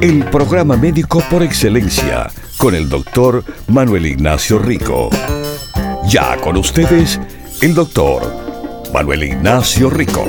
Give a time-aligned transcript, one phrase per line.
[0.00, 5.08] El programa médico por excelencia con el doctor Manuel Ignacio Rico.
[6.08, 7.20] Ya con ustedes,
[7.62, 8.22] el doctor
[8.92, 10.24] Manuel Ignacio Rico.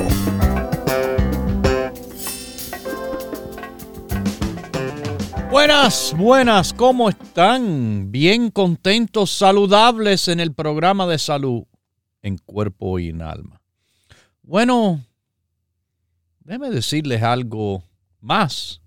[5.50, 8.10] Buenas, buenas, ¿cómo están?
[8.10, 11.64] Bien contentos, saludables en el programa de salud
[12.22, 13.60] en cuerpo y en alma.
[14.42, 15.04] Bueno,
[16.40, 17.82] déjeme decirles algo
[18.20, 18.80] más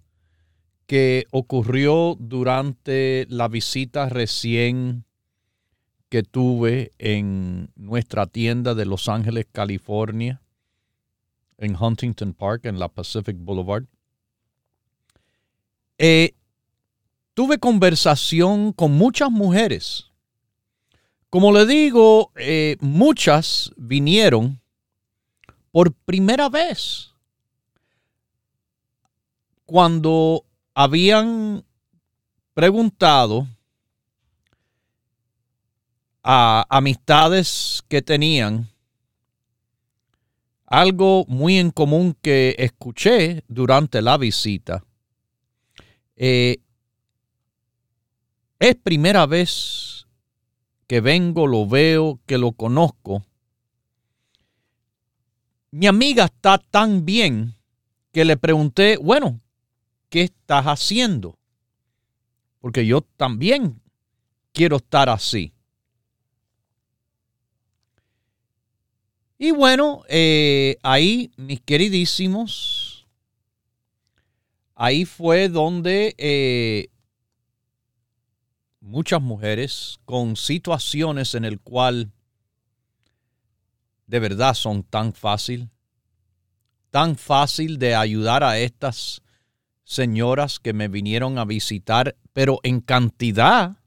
[0.89, 5.05] que ocurrió durante la visita recién
[6.09, 10.41] que tuve en nuestra tienda de Los Ángeles, California,
[11.59, 13.83] en Huntington Park, en la Pacific Boulevard.
[15.99, 16.33] Eh,
[17.35, 20.07] tuve conversación con muchas mujeres.
[21.29, 24.59] Como le digo, eh, muchas vinieron
[25.71, 27.11] por primera vez.
[29.67, 30.45] Cuando
[30.81, 31.65] habían
[32.53, 33.49] preguntado
[36.23, 38.69] a amistades que tenían
[40.65, 44.81] algo muy en común que escuché durante la visita.
[46.15, 46.61] Eh,
[48.57, 50.07] es primera vez
[50.87, 53.25] que vengo, lo veo, que lo conozco.
[55.71, 57.55] Mi amiga está tan bien
[58.13, 59.41] que le pregunté, bueno,
[60.09, 61.37] ¿qué estás haciendo?
[62.59, 63.81] Porque yo también
[64.51, 65.53] quiero estar así.
[69.37, 73.07] Y bueno, eh, ahí, mis queridísimos,
[74.75, 76.89] ahí fue donde eh,
[78.81, 82.11] muchas mujeres con situaciones en el cual
[84.07, 85.69] de verdad son tan fácil,
[86.89, 89.21] tan fácil de ayudar a estas
[89.89, 93.77] señoras que me vinieron a visitar, pero en cantidad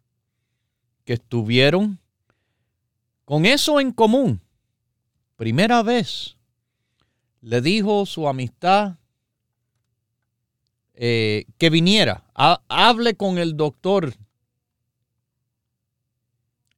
[1.05, 2.01] que estuvieron
[3.25, 4.43] con eso en común.
[5.37, 6.37] Primera vez
[7.41, 8.97] le dijo su amistad
[10.95, 14.13] eh, que viniera, hable con el doctor.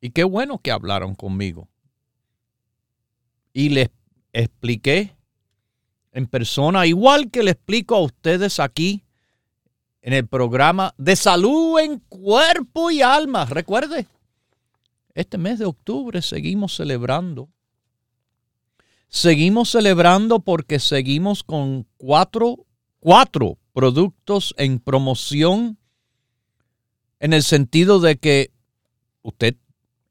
[0.03, 1.71] Y qué bueno que hablaron conmigo.
[3.55, 3.89] Y les
[4.35, 5.17] expliqué
[6.13, 9.04] en persona, igual que le explico a ustedes aquí
[10.05, 13.47] en el programa de salud en cuerpo y alma.
[13.47, 14.07] Recuerde,
[15.15, 17.49] este mes de octubre seguimos celebrando.
[19.09, 22.67] Seguimos celebrando porque seguimos con cuatro,
[23.01, 25.79] cuatro productos en promoción
[27.19, 28.51] en el sentido de que
[29.23, 29.57] usted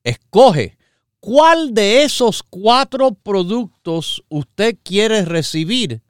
[0.03, 0.75] escoge
[1.19, 6.01] cuál de esos cuatro productos usted quiere recibir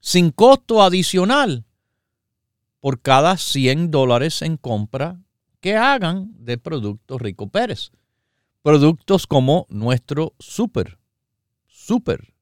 [0.00, 1.64] sin costo adicional
[2.80, 5.20] por cada 100 dólares en compra
[5.60, 7.92] que hagan de productos Rico Pérez.
[8.62, 10.98] Productos como nuestro super,
[11.66, 12.34] super,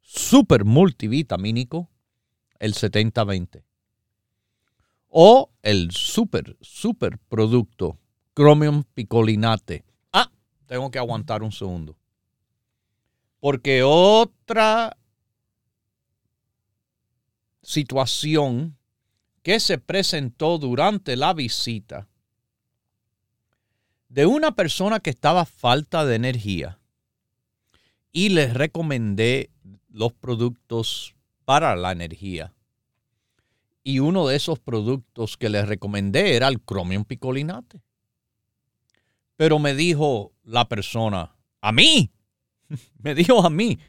[0.00, 1.90] super multivitamínico,
[2.58, 3.64] el 7020.
[5.08, 7.98] O el super, super producto
[8.34, 9.84] Chromium Picolinate.
[10.12, 10.30] Ah,
[10.66, 11.96] tengo que aguantar un segundo.
[13.40, 14.96] Porque otra
[17.62, 18.76] situación
[19.50, 22.06] que se presentó durante la visita
[24.08, 26.78] de una persona que estaba falta de energía
[28.12, 29.50] y les recomendé
[29.88, 32.54] los productos para la energía.
[33.82, 37.82] Y uno de esos productos que les recomendé era el Chromium Picolinate.
[39.34, 42.12] Pero me dijo la persona, a mí,
[43.02, 43.80] me dijo a mí,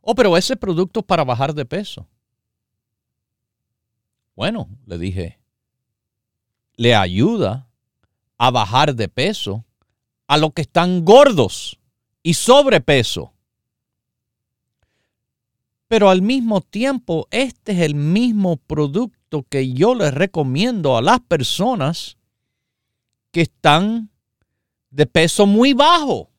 [0.00, 2.08] oh, pero ese producto es para bajar de peso.
[4.34, 5.38] Bueno, le dije,
[6.76, 7.68] le ayuda
[8.38, 9.64] a bajar de peso
[10.26, 11.78] a los que están gordos
[12.22, 13.32] y sobrepeso.
[15.88, 21.20] Pero al mismo tiempo, este es el mismo producto que yo les recomiendo a las
[21.20, 22.16] personas
[23.30, 24.10] que están
[24.90, 26.30] de peso muy bajo.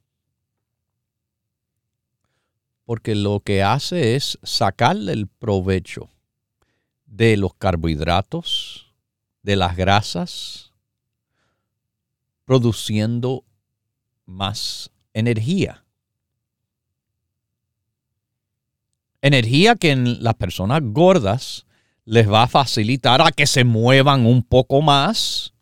[2.85, 6.09] Porque lo que hace es sacarle el provecho
[7.15, 8.91] de los carbohidratos,
[9.43, 10.73] de las grasas,
[12.43, 13.45] produciendo
[14.25, 15.85] más energía.
[19.21, 21.67] Energía que en las personas gordas
[22.03, 25.53] les va a facilitar a que se muevan un poco más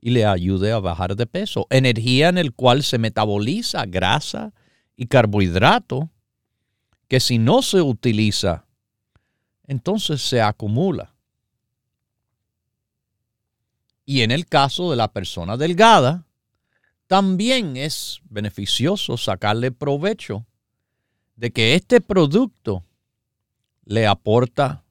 [0.00, 1.68] y le ayude a bajar de peso.
[1.70, 4.52] Energía en el cual se metaboliza grasa
[4.96, 6.10] y carbohidrato
[7.06, 8.66] que si no se utiliza,
[9.70, 11.14] entonces se acumula.
[14.04, 16.26] Y en el caso de la persona delgada,
[17.06, 20.44] también es beneficioso sacarle provecho
[21.36, 22.84] de que este producto
[23.84, 24.82] le aporta,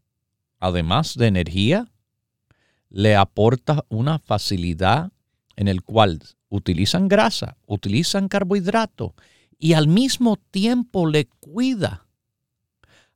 [0.62, 1.92] además de energía,
[2.90, 5.12] le aporta una facilidad
[5.58, 9.14] en el cual utilizan grasa, utilizan carbohidrato
[9.58, 12.06] y al mismo tiempo le cuida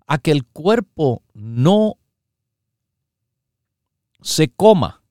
[0.08, 1.98] a que el cuerpo no
[4.22, 5.04] se coma,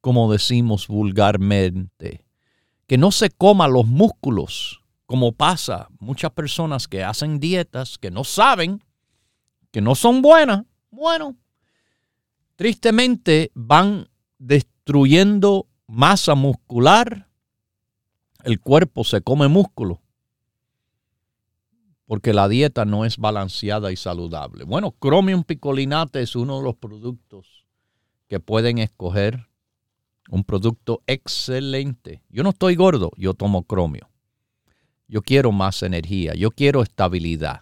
[0.00, 2.24] como decimos vulgarmente,
[2.86, 8.24] que no se coma los músculos, como pasa muchas personas que hacen dietas que no
[8.24, 8.82] saben,
[9.70, 10.64] que no son buenas.
[10.90, 11.36] Bueno,
[12.56, 14.08] tristemente van
[14.38, 17.28] destruyendo masa muscular,
[18.44, 20.02] el cuerpo se come músculo,
[22.08, 24.64] porque la dieta no es balanceada y saludable.
[24.64, 27.66] Bueno, Chromium picolinate es uno de los productos
[28.28, 29.46] que pueden escoger
[30.30, 32.22] un producto excelente.
[32.30, 34.08] Yo no estoy gordo, yo tomo cromio.
[35.06, 37.60] Yo quiero más energía, yo quiero estabilidad.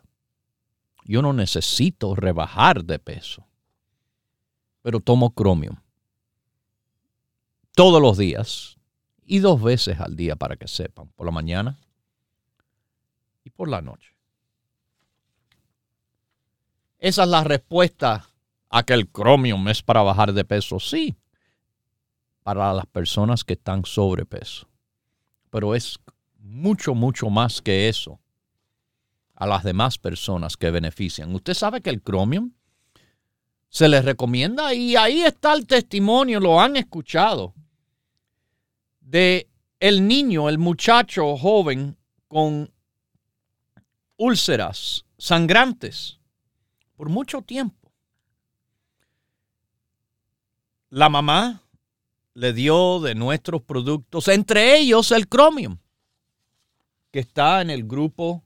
[1.04, 3.44] Yo no necesito rebajar de peso,
[4.81, 5.82] pero tomo cromio.
[7.75, 8.76] Todos los días
[9.25, 11.81] y dos veces al día para que sepan, por la mañana
[13.43, 14.16] y por la noche.
[17.06, 18.29] Esa es la respuesta
[18.69, 20.81] a que el cromium es para bajar de peso.
[20.81, 21.14] Sí,
[22.43, 24.67] para las personas que están sobrepeso.
[25.49, 26.00] Pero es
[26.41, 28.19] mucho, mucho más que eso
[29.37, 31.32] a las demás personas que benefician.
[31.32, 32.50] Usted sabe que el Chromium
[33.69, 37.55] se les recomienda y ahí está el testimonio, lo han escuchado,
[38.99, 39.49] de
[39.79, 42.69] el niño, el muchacho joven con
[44.17, 46.19] úlceras sangrantes
[46.96, 47.93] por mucho tiempo.
[50.90, 51.62] La mamá
[52.34, 55.78] le dio de nuestros productos, entre ellos el Chromium,
[57.10, 58.44] que está en el grupo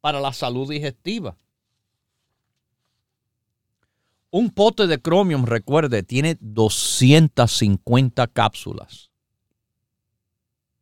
[0.00, 1.36] para la salud digestiva.
[4.30, 9.10] Un pote de Chromium, recuerde, tiene 250 cápsulas.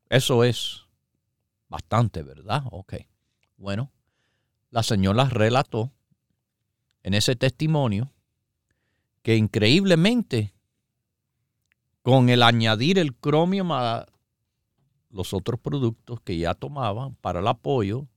[0.08, 0.86] Eso es
[1.68, 2.64] bastante, ¿verdad?
[2.70, 2.94] Ok.
[3.58, 3.92] Bueno,
[4.70, 5.92] la señora relató
[7.02, 8.12] en ese testimonio
[9.22, 10.52] que increíblemente
[12.02, 14.06] con el añadir el cromium a
[15.10, 18.08] los otros productos que ya tomaban para el apoyo,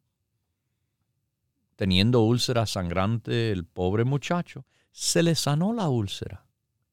[1.76, 6.46] teniendo úlcera sangrante el pobre muchacho, se le sanó la úlcera.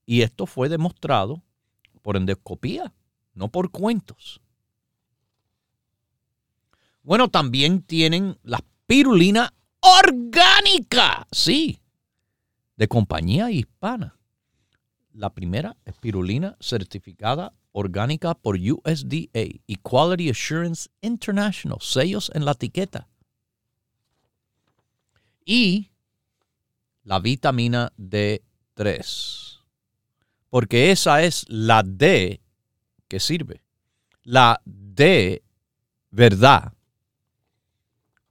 [0.04, 1.42] Y esto fue demostrado
[2.02, 2.92] por endoscopía,
[3.34, 4.40] no por cuentos.
[7.02, 11.81] Bueno, también tienen la pirulina orgánica, sí,
[12.82, 14.18] de compañía hispana
[15.12, 23.06] la primera espirulina certificada orgánica por USDA y Quality Assurance International, sellos en la etiqueta.
[25.44, 25.92] Y
[27.04, 29.60] la vitamina D3,
[30.50, 32.40] porque esa es la D
[33.06, 33.62] que sirve.
[34.24, 35.44] La D,
[36.10, 36.72] verdad.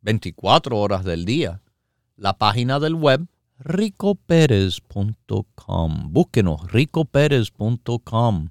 [0.00, 1.62] 24 horas del día,
[2.16, 3.28] la página del web
[3.60, 6.12] ricoperez.com.
[6.12, 8.48] Búsquenos, ricoperez.com.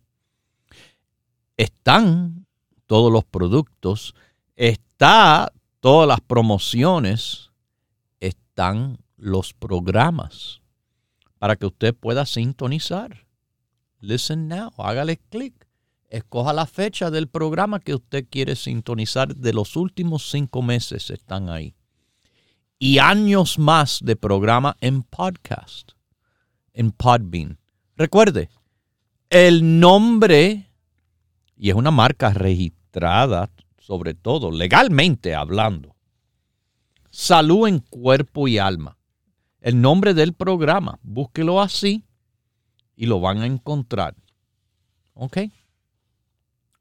[1.58, 2.46] Están
[2.88, 4.16] todos los productos,
[4.56, 5.52] está
[5.82, 7.52] todas las promociones,
[8.54, 10.62] están los programas
[11.40, 13.26] para que usted pueda sintonizar.
[14.00, 14.72] Listen Now.
[14.78, 15.68] Hágale clic
[16.08, 19.36] escoja la fecha del programa que usted quiere sintonizar.
[19.36, 21.74] De los últimos cinco meses están ahí.
[22.78, 25.94] Y años más de programa en podcast,
[26.74, 27.58] en Podbean.
[27.96, 28.50] Recuerde,
[29.32, 30.70] el nombre,
[31.58, 35.93] y es una marca registrada, sobre todo legalmente hablando,
[37.14, 38.98] salud en cuerpo y alma.
[39.62, 42.04] El nombre del programa, búsquelo así
[42.96, 44.16] y lo van a encontrar.
[45.14, 45.38] ¿Ok?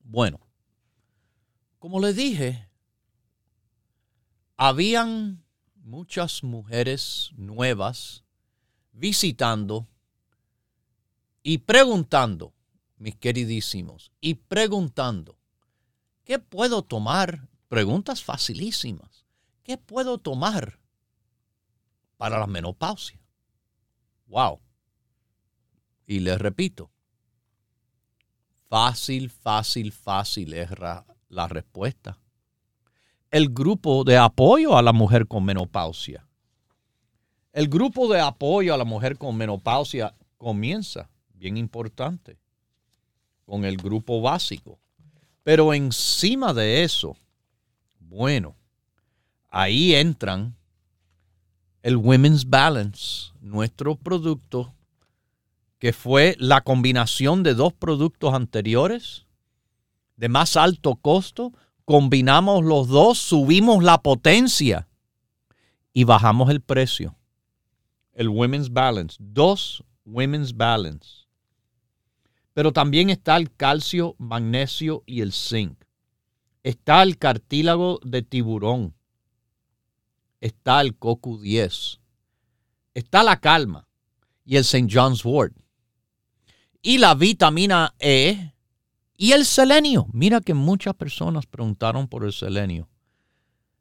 [0.01, 0.41] Bueno,
[1.79, 2.67] como les dije,
[4.57, 8.25] habían muchas mujeres nuevas
[8.93, 9.87] visitando
[11.43, 12.55] y preguntando,
[12.97, 15.37] mis queridísimos, y preguntando,
[16.25, 17.49] ¿qué puedo tomar?
[17.69, 19.12] Preguntas facilísimas.
[19.62, 20.78] ¿Qué puedo tomar
[22.16, 23.21] para la menopausia?
[24.26, 24.61] Wow.
[26.07, 26.90] Y les repito,
[28.69, 30.71] fácil, fácil, fácil es
[31.28, 32.19] la respuesta.
[33.31, 36.26] El grupo de apoyo a la mujer con menopausia.
[37.52, 42.38] El grupo de apoyo a la mujer con menopausia comienza, bien importante,
[43.45, 44.78] con el grupo básico.
[45.42, 47.16] Pero encima de eso,
[47.99, 48.57] bueno,
[49.52, 50.56] ahí entran
[51.82, 54.75] el Women's Balance, nuestro producto,
[55.78, 59.26] que fue la combinación de dos productos anteriores
[60.16, 61.52] de más alto costo.
[61.85, 64.88] Combinamos los dos, subimos la potencia
[65.92, 67.16] y bajamos el precio.
[68.14, 71.26] El Women's Balance, dos Women's Balance.
[72.54, 75.76] Pero también está el calcio, magnesio y el zinc.
[76.62, 78.94] Está el cartílago de tiburón.
[80.43, 82.01] Está el CoQ10.
[82.95, 83.87] Está la calma
[84.45, 84.89] y el St.
[84.91, 85.55] John's Wort.
[86.83, 88.53] Y la vitamina E
[89.17, 90.09] y el selenio.
[90.13, 92.89] Mira que muchas personas preguntaron por el selenio.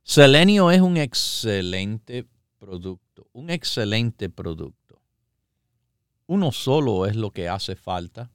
[0.03, 2.27] Selenio es un excelente
[2.59, 5.01] producto, un excelente producto.
[6.27, 8.29] Uno solo es lo que hace falta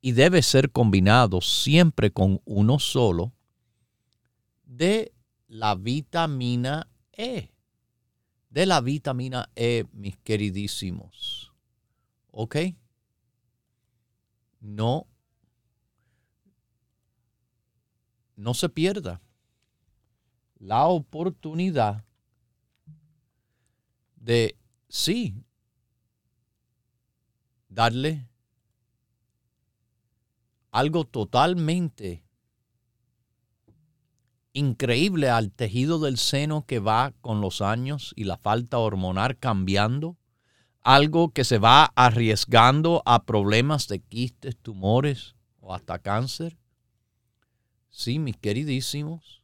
[0.00, 3.34] y debe ser combinado siempre con uno solo
[4.64, 5.12] de
[5.46, 7.50] la vitamina E.
[8.50, 11.52] De la vitamina E, mis queridísimos.
[12.30, 12.56] ¿Ok?
[14.60, 15.06] No,
[18.36, 19.20] no se pierda
[20.58, 22.04] la oportunidad
[24.16, 25.44] de, sí,
[27.68, 28.28] darle
[30.70, 32.23] algo totalmente
[34.54, 40.16] increíble al tejido del seno que va con los años y la falta hormonal cambiando,
[40.80, 46.56] algo que se va arriesgando a problemas de quistes, tumores o hasta cáncer.
[47.90, 49.42] Sí, mis queridísimos,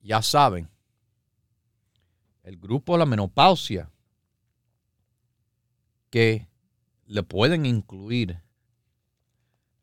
[0.00, 0.70] ya saben,
[2.42, 3.90] el grupo de la menopausia
[6.08, 6.48] que
[7.04, 8.42] le pueden incluir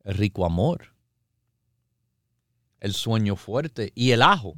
[0.02, 0.97] el rico amor,
[2.80, 4.54] el sueño fuerte y el ajo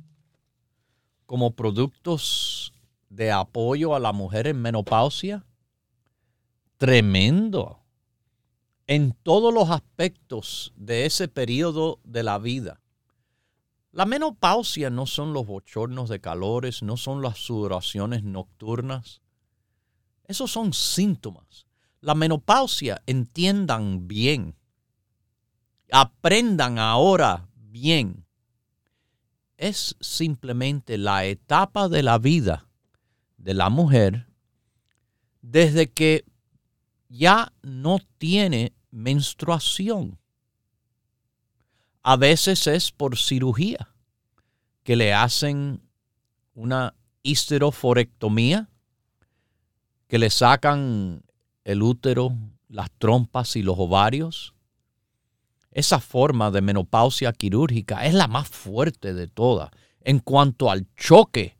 [1.27, 2.73] como productos
[3.09, 5.45] de apoyo a la mujer en menopausia.
[6.77, 7.85] Tremendo.
[8.87, 12.81] En todos los aspectos de ese periodo de la vida.
[13.93, 19.21] La menopausia no son los bochornos de calores, no son las sudoraciones nocturnas.
[20.25, 21.67] Esos son síntomas.
[22.01, 24.57] La menopausia, entiendan bien,
[25.91, 28.27] aprendan ahora bien,
[29.57, 32.67] es simplemente la etapa de la vida
[33.37, 34.27] de la mujer
[35.43, 36.25] desde que
[37.09, 40.19] ya no tiene menstruación.
[42.03, 43.95] A veces es por cirugía
[44.83, 45.83] que le hacen
[46.55, 48.71] una histeroforectomía,
[50.09, 51.23] que le sacan
[51.65, 52.37] el útero,
[52.69, 54.55] las trompas y los ovarios
[55.71, 61.57] esa forma de menopausia quirúrgica es la más fuerte de todas en cuanto al choque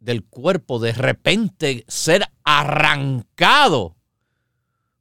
[0.00, 3.96] del cuerpo de repente ser arrancado.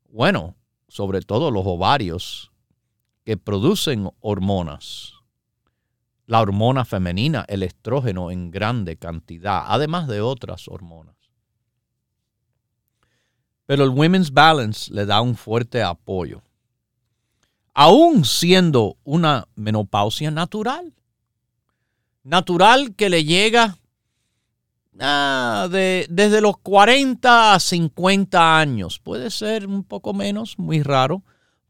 [0.09, 0.55] Bueno,
[0.87, 2.51] sobre todo los ovarios
[3.23, 5.13] que producen hormonas.
[6.25, 11.15] La hormona femenina, el estrógeno en grande cantidad, además de otras hormonas.
[13.65, 16.41] Pero el Women's Balance le da un fuerte apoyo
[17.79, 20.95] aún siendo una menopausia natural.
[22.23, 23.77] Natural que le llega
[24.99, 28.97] ah, desde los 40 a 50 años.
[28.97, 31.21] Puede ser un poco menos, muy raro.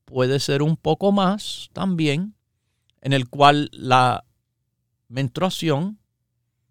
[0.05, 2.35] puede ser un poco más también,
[3.01, 4.23] en el cual la
[5.09, 5.99] menstruación,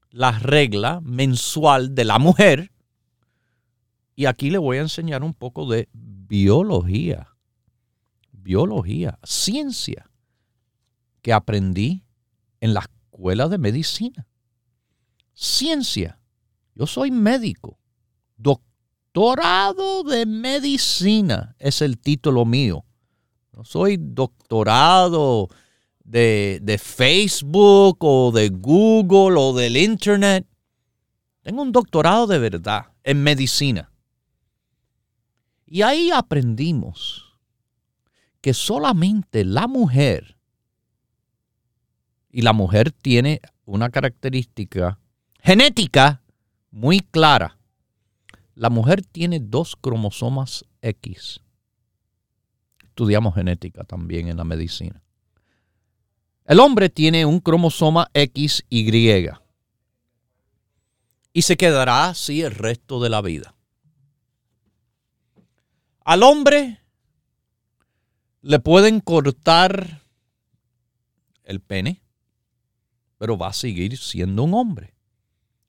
[0.08, 2.72] la regla mensual de la mujer,
[4.14, 7.35] y aquí le voy a enseñar un poco de biología,
[8.46, 10.08] biología, ciencia,
[11.20, 12.04] que aprendí
[12.60, 14.28] en la escuela de medicina.
[15.34, 16.20] Ciencia.
[16.76, 17.80] Yo soy médico,
[18.36, 22.84] doctorado de medicina es el título mío.
[23.52, 25.48] No soy doctorado
[26.04, 30.46] de, de, Facebook o de Google o del Internet.
[31.42, 33.90] Tengo un doctorado de verdad en medicina.
[35.66, 37.25] Y ahí aprendimos
[38.46, 40.38] que solamente la mujer,
[42.30, 45.00] y la mujer tiene una característica
[45.42, 46.22] genética
[46.70, 47.58] muy clara.
[48.54, 51.40] La mujer tiene dos cromosomas X.
[52.84, 55.02] Estudiamos genética también en la medicina.
[56.44, 59.30] El hombre tiene un cromosoma XY
[61.32, 63.56] y se quedará así el resto de la vida.
[66.04, 66.85] Al hombre
[68.46, 70.02] le pueden cortar
[71.42, 72.00] el pene,
[73.18, 74.94] pero va a seguir siendo un hombre.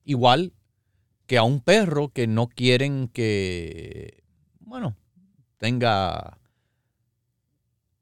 [0.04, 0.52] Igual
[1.26, 4.22] que a un perro que no quieren que,
[4.60, 4.96] bueno,
[5.56, 6.38] tenga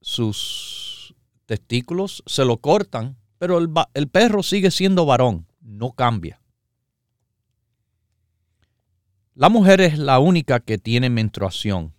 [0.02, 1.14] sus
[1.46, 6.42] testículos, se lo cortan, pero el, el perro sigue siendo varón, no cambia.
[9.32, 11.95] La mujer es la única que tiene menstruación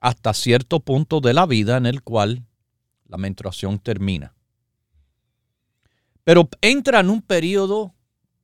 [0.00, 2.44] hasta cierto punto de la vida en el cual
[3.06, 4.34] la menstruación termina.
[6.24, 7.94] Pero entra en un periodo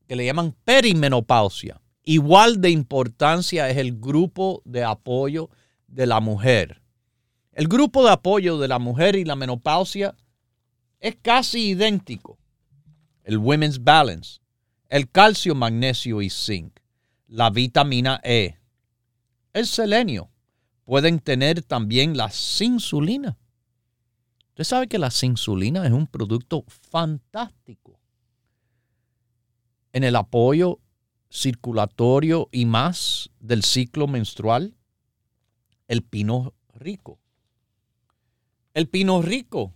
[0.07, 1.81] que le llaman perimenopausia.
[2.05, 5.51] Igual de importancia es el grupo de apoyo
[5.89, 6.83] de la mujer.
[7.53, 10.15] El grupo de apoyo de la mujer y la menopausia
[11.01, 12.39] es casi idéntico.
[13.25, 14.41] El Women's Balance,
[14.89, 16.79] el calcio, magnesio y zinc,
[17.27, 18.57] la vitamina E,
[19.53, 20.31] el selenio,
[20.87, 23.37] pueden tener también la insulina.
[24.51, 28.01] Usted sabe que la insulina es un producto fantástico
[29.93, 30.81] en el apoyo
[31.29, 34.75] circulatorio y más del ciclo menstrual.
[35.89, 37.19] El pino rico.
[38.73, 39.75] El pino rico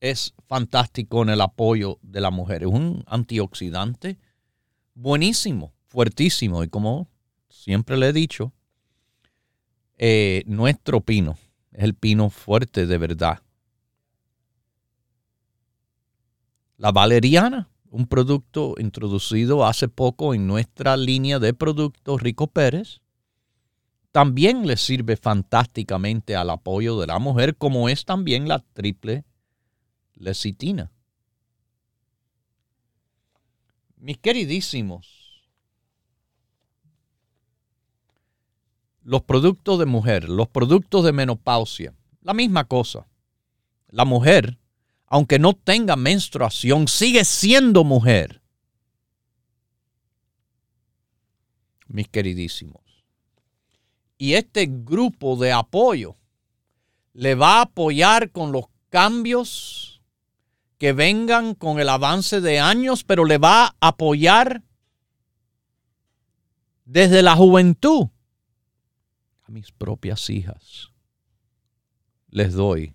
[0.00, 2.64] es fantástico en el apoyo de la mujer.
[2.64, 4.18] Es un antioxidante
[4.94, 6.64] buenísimo, fuertísimo.
[6.64, 7.08] Y como
[7.48, 8.52] siempre le he dicho,
[9.96, 11.38] eh, nuestro pino
[11.72, 13.40] es el pino fuerte de verdad.
[16.76, 23.00] La valeriana, un producto introducido hace poco en nuestra línea de productos Rico Pérez,
[24.10, 29.24] también le sirve fantásticamente al apoyo de la mujer, como es también la triple
[30.14, 30.92] lecitina.
[33.96, 35.23] Mis queridísimos,
[39.04, 43.06] los productos de mujer, los productos de menopausia, la misma cosa.
[43.88, 44.58] La mujer,
[45.06, 48.42] aunque no tenga menstruación, sigue siendo mujer.
[51.86, 52.82] Mis queridísimos.
[54.16, 56.16] Y este grupo de apoyo
[57.12, 60.02] le va a apoyar con los cambios
[60.78, 64.62] que vengan con el avance de años, pero le va a apoyar
[66.84, 68.08] desde la juventud
[69.44, 70.90] a mis propias hijas.
[72.28, 72.94] Les doy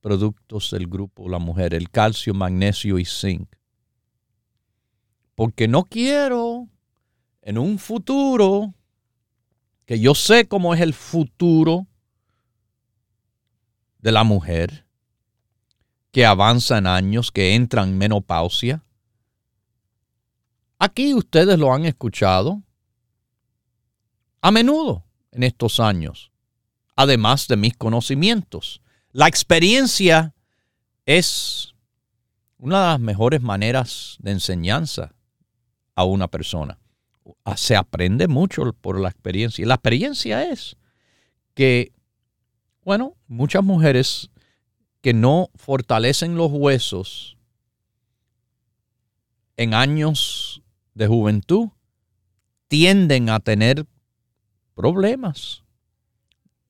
[0.00, 3.48] productos del grupo La Mujer, el calcio, magnesio y zinc.
[5.34, 6.68] Porque no quiero
[7.42, 8.74] en un futuro,
[9.84, 11.86] que yo sé cómo es el futuro
[13.98, 14.86] de la mujer,
[16.10, 18.82] que avanza en años, que entra en menopausia.
[20.78, 22.62] Aquí ustedes lo han escuchado
[24.40, 25.03] a menudo
[25.34, 26.32] en estos años,
[26.96, 28.80] además de mis conocimientos.
[29.12, 30.34] La experiencia
[31.04, 31.74] es
[32.58, 35.14] una de las mejores maneras de enseñanza
[35.94, 36.78] a una persona.
[37.56, 39.62] Se aprende mucho por la experiencia.
[39.62, 40.76] Y la experiencia es
[41.54, 41.92] que,
[42.84, 44.30] bueno, muchas mujeres
[45.00, 47.36] que no fortalecen los huesos
[49.56, 50.62] en años
[50.94, 51.68] de juventud
[52.68, 53.86] tienden a tener
[54.74, 55.62] problemas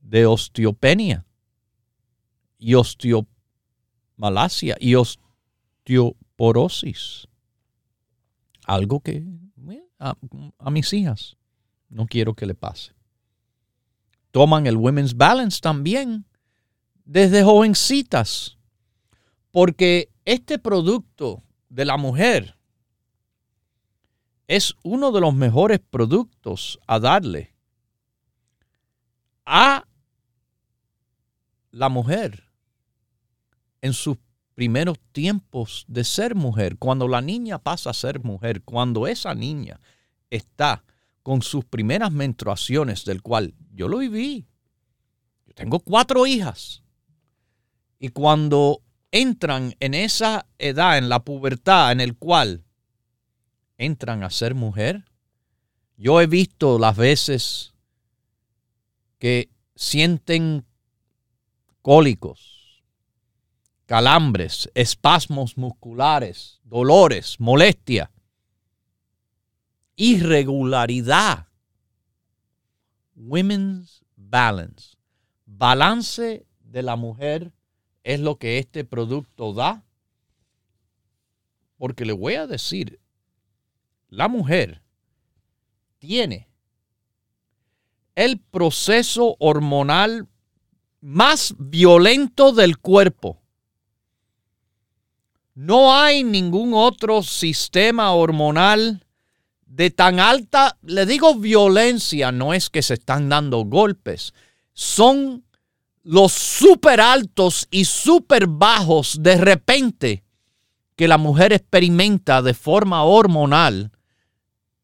[0.00, 1.24] de osteopenia
[2.58, 7.26] y osteomalacia y osteoporosis.
[8.66, 9.24] Algo que
[9.98, 10.14] a,
[10.58, 11.36] a mis hijas
[11.88, 12.92] no quiero que le pase.
[14.30, 16.26] toman el Women's Balance también
[17.04, 18.58] desde jovencitas,
[19.52, 22.56] porque este producto de la mujer
[24.48, 27.53] es uno de los mejores productos a darle
[29.44, 29.87] a
[31.70, 32.44] la mujer
[33.83, 34.16] en sus
[34.54, 39.80] primeros tiempos de ser mujer, cuando la niña pasa a ser mujer, cuando esa niña
[40.30, 40.85] está
[41.22, 44.46] con sus primeras menstruaciones, del cual yo lo viví.
[45.46, 46.83] Yo tengo cuatro hijas.
[47.98, 52.64] Y cuando entran en esa edad, en la pubertad, en el cual
[53.78, 55.04] entran a ser mujer,
[55.96, 57.73] yo he visto las veces
[59.24, 60.66] que sienten
[61.80, 62.84] cólicos,
[63.87, 68.10] calambres, espasmos musculares, dolores, molestia,
[69.96, 71.48] irregularidad.
[73.14, 74.98] Women's balance.
[75.46, 77.50] Balance de la mujer
[78.02, 79.87] es lo que este producto da.
[81.78, 83.00] Porque le voy a decir,
[84.10, 84.82] la mujer
[85.98, 86.53] tiene
[88.14, 90.29] el proceso hormonal
[91.00, 93.42] más violento del cuerpo.
[95.55, 99.05] No hay ningún otro sistema hormonal
[99.66, 104.33] de tan alta, le digo violencia, no es que se están dando golpes,
[104.72, 105.44] son
[106.03, 110.24] los súper altos y súper bajos de repente
[110.96, 113.90] que la mujer experimenta de forma hormonal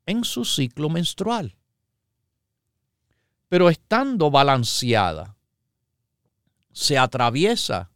[0.07, 1.57] en su ciclo menstrual.
[3.51, 5.37] Pero estando balanceada,
[6.73, 7.91] se atraviesa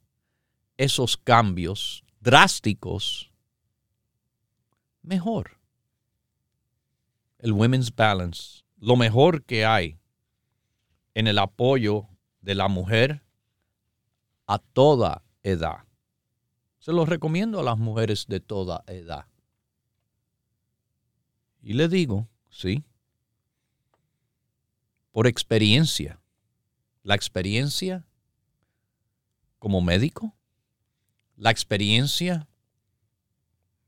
[0.76, 3.30] esos cambios drásticos
[5.00, 5.60] mejor.
[7.38, 9.96] El Women's Balance, lo mejor que hay
[11.14, 12.08] en el apoyo
[12.40, 13.22] de la mujer
[14.48, 15.84] a toda edad.
[16.80, 19.26] Se lo recomiendo a las mujeres de toda edad.
[21.62, 22.82] Y le digo, sí,
[25.14, 26.18] por experiencia,
[27.04, 28.04] la experiencia
[29.60, 30.34] como médico,
[31.36, 32.48] la experiencia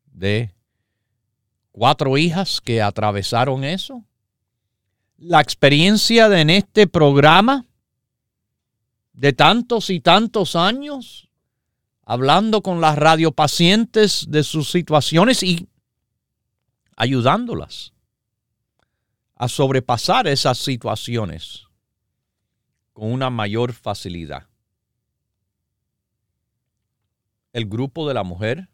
[0.05, 0.55] de
[1.73, 4.05] cuatro hijas que atravesaron eso,
[5.19, 7.67] la experiencia de en este programa
[9.13, 11.29] de tantos y tantos años,
[12.03, 15.67] hablando con las radiopacientes de sus situaciones y
[16.95, 17.96] ayudándolas
[19.37, 21.67] a sobrepasar esas situaciones
[22.93, 24.49] con una mayor facilidad.
[27.53, 28.69] El grupo de la mujer,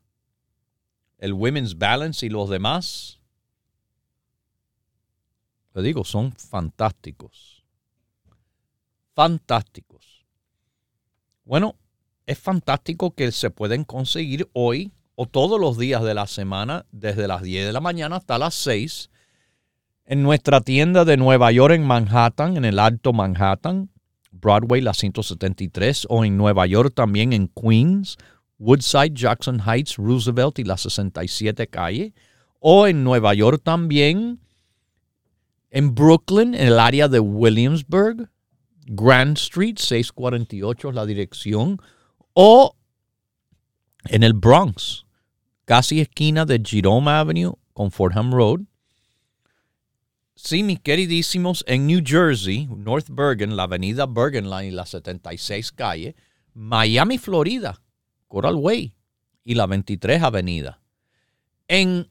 [1.18, 3.20] el Women's Balance y los demás,
[5.74, 7.64] le digo, son fantásticos.
[9.14, 10.24] Fantásticos.
[11.44, 11.76] Bueno,
[12.26, 17.26] es fantástico que se pueden conseguir hoy o todos los días de la semana, desde
[17.26, 19.10] las 10 de la mañana hasta las 6,
[20.04, 23.90] en nuestra tienda de Nueva York en Manhattan, en el Alto Manhattan,
[24.30, 28.16] Broadway, la 173, o en Nueva York también en Queens,
[28.58, 32.14] Woodside, Jackson Heights, Roosevelt y la 67 calle,
[32.58, 34.40] o en Nueva York también
[35.70, 38.30] en Brooklyn, en el área de Williamsburg,
[38.86, 41.80] Grand Street, 648 es la dirección,
[42.34, 42.76] o
[44.04, 45.06] en el Bronx,
[45.64, 48.60] casi esquina de Jerome Avenue con Fordham Road,
[50.34, 55.72] Sí, mis queridísimos, en New Jersey, North Bergen, la avenida Bergen Line y la 76
[55.72, 56.16] calle,
[56.54, 57.80] Miami, Florida,
[58.28, 58.94] Coral Way
[59.44, 60.80] y la 23 avenida.
[61.68, 62.10] En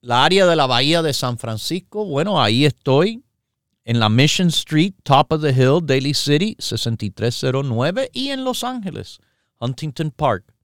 [0.00, 3.22] la área de la bahía de San Francisco, bueno, ahí estoy
[3.84, 9.20] en la Mission Street, Top of the Hill, Daly City, 6309 y en Los Ángeles,
[9.58, 10.54] Huntington Park,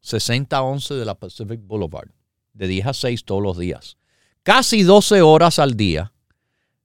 [0.00, 2.08] 6011 de la Pacific Boulevard,
[2.54, 3.99] de 10 a 6 todos los días
[4.42, 6.12] casi 12 horas al día,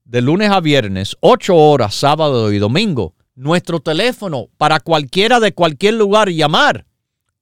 [0.04, 3.14] de lunes a viernes, 8 horas sábado y domingo.
[3.34, 6.86] Nuestro teléfono para cualquiera de cualquier lugar llamar,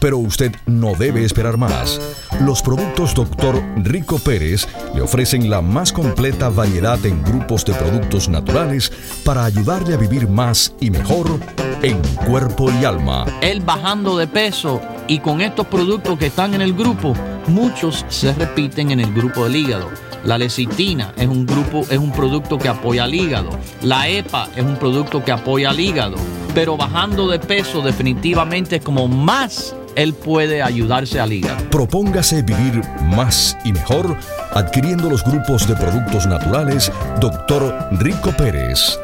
[0.00, 2.00] Pero usted no debe esperar más.
[2.40, 3.62] Los productos Dr.
[3.76, 8.90] Rico Pérez le ofrecen la más completa variedad en grupos de productos naturales
[9.24, 11.38] para ayudarle a vivir más y mejor
[11.82, 13.26] en cuerpo y alma.
[13.42, 17.14] Él bajando de peso y con estos productos que están en el grupo,
[17.46, 19.88] muchos se repiten en el grupo del hígado.
[20.24, 23.50] La lecitina es un grupo, es un producto que apoya al hígado.
[23.82, 26.16] La EPA es un producto que apoya al hígado.
[26.54, 31.68] Pero bajando de peso definitivamente como más él puede ayudarse al hígado.
[31.70, 34.16] Propóngase vivir más y mejor
[34.52, 37.88] adquiriendo los grupos de productos naturales Dr.
[37.92, 38.98] Rico Pérez.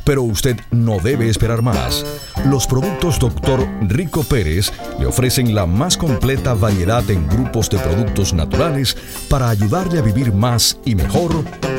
[0.07, 2.05] pero usted no debe esperar más.
[2.45, 3.67] Los productos Dr.
[3.81, 8.95] Rico Pérez le ofrecen la más completa variedad en grupos de productos naturales
[9.29, 11.31] para ayudarle a vivir más y mejor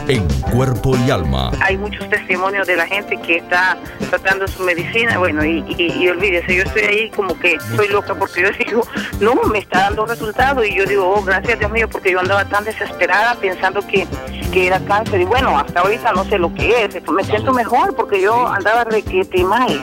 [0.09, 1.53] en cuerpo y alma.
[1.61, 3.79] Hay muchos testimonios de la gente que está
[4.11, 8.43] tratando su medicina, bueno, y, y, olvídese, yo estoy ahí como que soy loca porque
[8.43, 8.87] yo digo,
[9.21, 12.45] no, me está dando resultados y yo digo, oh, gracias Dios mío, porque yo andaba
[12.47, 14.07] tan desesperada pensando que,
[14.53, 17.95] que era cáncer y bueno, hasta ahorita no sé lo que es, me siento mejor
[17.95, 19.83] porque yo andaba requete mal.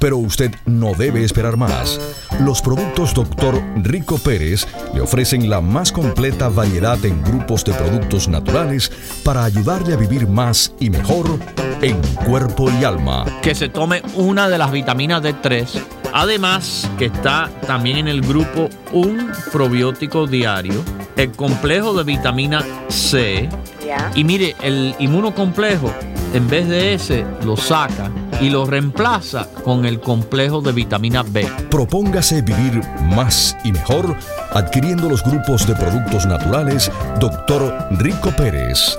[0.00, 2.00] pero usted no debe esperar más.
[2.40, 3.62] Los productos Dr.
[3.76, 8.90] Rico Pérez le ofrecen la más completa variedad en grupos de productos naturales
[9.22, 11.38] para ayudarle a vivir más y mejor
[11.82, 13.24] en cuerpo y alma.
[13.42, 15.99] Que se tome una de las vitaminas D3.
[16.12, 20.82] Además, que está también en el grupo un probiótico diario,
[21.16, 23.48] el complejo de vitamina C.
[24.14, 25.92] Y mire, el inmunocomplejo,
[26.32, 31.46] en vez de ese, lo saca y lo reemplaza con el complejo de vitamina B.
[31.70, 34.16] Propóngase vivir más y mejor
[34.52, 37.88] adquiriendo los grupos de productos naturales Dr.
[37.98, 38.98] Rico Pérez.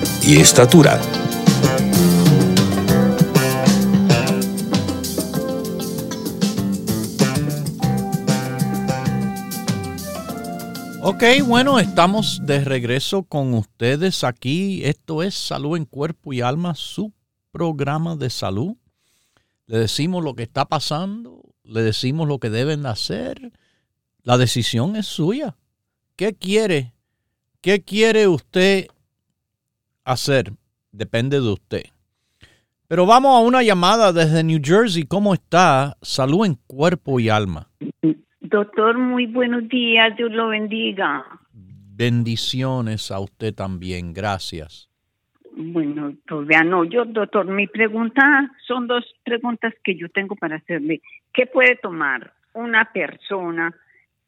[0.23, 1.01] y estatura.
[11.03, 14.85] Ok, bueno, estamos de regreso con ustedes aquí.
[14.85, 17.11] Esto es Salud en Cuerpo y Alma, su
[17.51, 18.75] programa de salud.
[19.65, 23.51] Le decimos lo que está pasando, le decimos lo que deben hacer.
[24.21, 25.57] La decisión es suya.
[26.15, 26.93] ¿Qué quiere?
[27.61, 28.87] ¿Qué quiere usted
[30.03, 30.51] hacer?
[30.91, 31.83] Depende de usted.
[32.87, 35.03] Pero vamos a una llamada desde New Jersey.
[35.03, 35.95] ¿Cómo está?
[36.01, 37.69] Salud en cuerpo y alma.
[38.41, 40.15] Doctor, muy buenos días.
[40.17, 41.25] Dios lo bendiga.
[41.53, 44.13] Bendiciones a usted también.
[44.13, 44.89] Gracias.
[45.55, 46.83] Bueno, todavía no.
[46.83, 51.01] Yo, doctor, mi pregunta son dos preguntas que yo tengo para hacerle.
[51.33, 53.73] ¿Qué puede tomar una persona?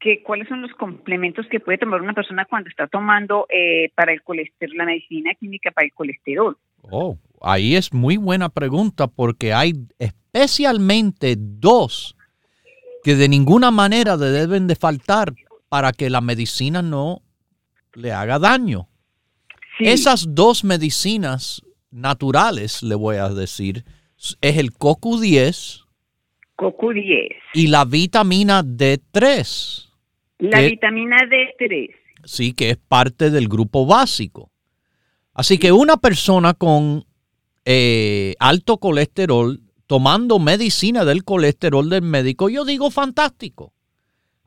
[0.04, 4.12] Que, ¿Cuáles son los complementos que puede tomar una persona cuando está tomando eh, para
[4.12, 6.58] el colesterol, la medicina química para el colesterol?
[6.90, 12.18] Oh, ahí es muy buena pregunta porque hay especialmente dos
[13.02, 15.32] que de ninguna manera deben de faltar
[15.70, 17.22] para que la medicina no
[17.94, 18.88] le haga daño.
[19.78, 23.84] Esas dos medicinas naturales, le voy a decir,
[24.42, 25.84] es el CoQ10.
[26.58, 27.28] CoQ10.
[27.54, 29.83] Y la vitamina D3.
[30.38, 31.90] La vitamina D3.
[32.24, 34.50] Sí, que es parte del grupo básico.
[35.32, 37.04] Así que una persona con
[37.64, 43.72] eh, alto colesterol tomando medicina del colesterol del médico, yo digo fantástico.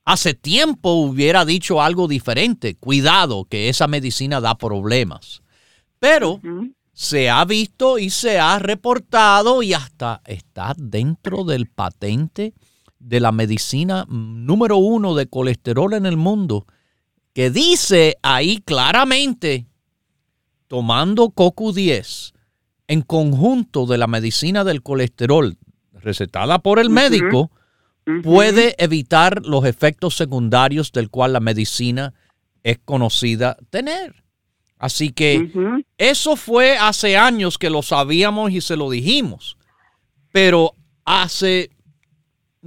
[0.05, 2.75] Hace tiempo hubiera dicho algo diferente.
[2.75, 5.41] Cuidado, que esa medicina da problemas.
[5.99, 6.39] Pero
[6.93, 12.53] se ha visto y se ha reportado y hasta está dentro del patente
[12.99, 16.65] de la medicina número uno de colesterol en el mundo,
[17.33, 19.67] que dice ahí claramente,
[20.67, 22.33] tomando CoQ10
[22.87, 25.57] en conjunto de la medicina del colesterol
[25.93, 27.51] recetada por el médico,
[28.23, 32.13] puede evitar los efectos secundarios del cual la medicina
[32.63, 34.23] es conocida tener.
[34.79, 35.51] Así que
[35.97, 39.57] eso fue hace años que lo sabíamos y se lo dijimos.
[40.31, 41.71] Pero hace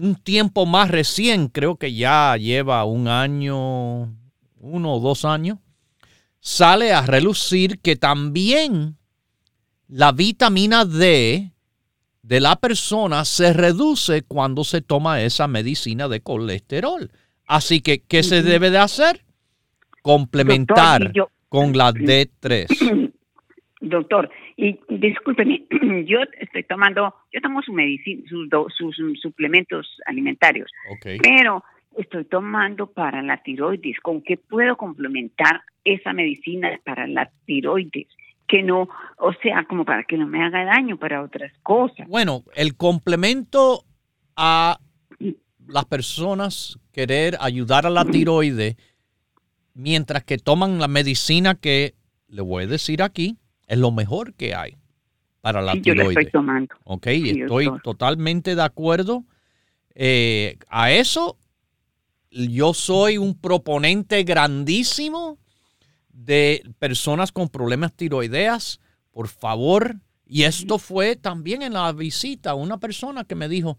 [0.00, 4.04] un tiempo más recién, creo que ya lleva un año,
[4.58, 5.58] uno o dos años,
[6.40, 8.96] sale a relucir que también
[9.88, 11.52] la vitamina D
[12.22, 17.10] de la persona se reduce cuando se toma esa medicina de colesterol.
[17.46, 19.24] Así que, ¿qué se debe de hacer?
[20.02, 21.12] Complementar
[21.48, 23.12] con la D3.
[23.80, 24.30] Doctor,
[24.60, 25.64] y discúlpeme,
[26.06, 30.70] yo estoy tomando, yo tomo su medicina, sus, suplementos alimentarios,
[31.22, 31.64] pero
[31.96, 33.98] estoy tomando para la tiroides.
[34.00, 38.06] ¿Con qué puedo complementar esa medicina para la tiroides?
[38.46, 42.08] que no, o sea, como para que no me haga daño para otras cosas.
[42.08, 43.84] Bueno, el complemento
[44.34, 44.76] a
[45.68, 48.76] las personas querer ayudar a la tiroide
[49.72, 51.94] mientras que toman la medicina que
[52.26, 53.38] le voy a decir aquí
[53.70, 54.76] es lo mejor que hay
[55.40, 56.02] para la tiroide.
[56.02, 56.74] Yo estoy tomando.
[56.82, 59.24] Ok, estoy totalmente de acuerdo.
[59.94, 61.38] Eh, a eso
[62.32, 65.38] yo soy un proponente grandísimo
[66.08, 68.80] de personas con problemas tiroideas,
[69.12, 70.00] por favor.
[70.26, 73.78] Y esto fue también en la visita, una persona que me dijo,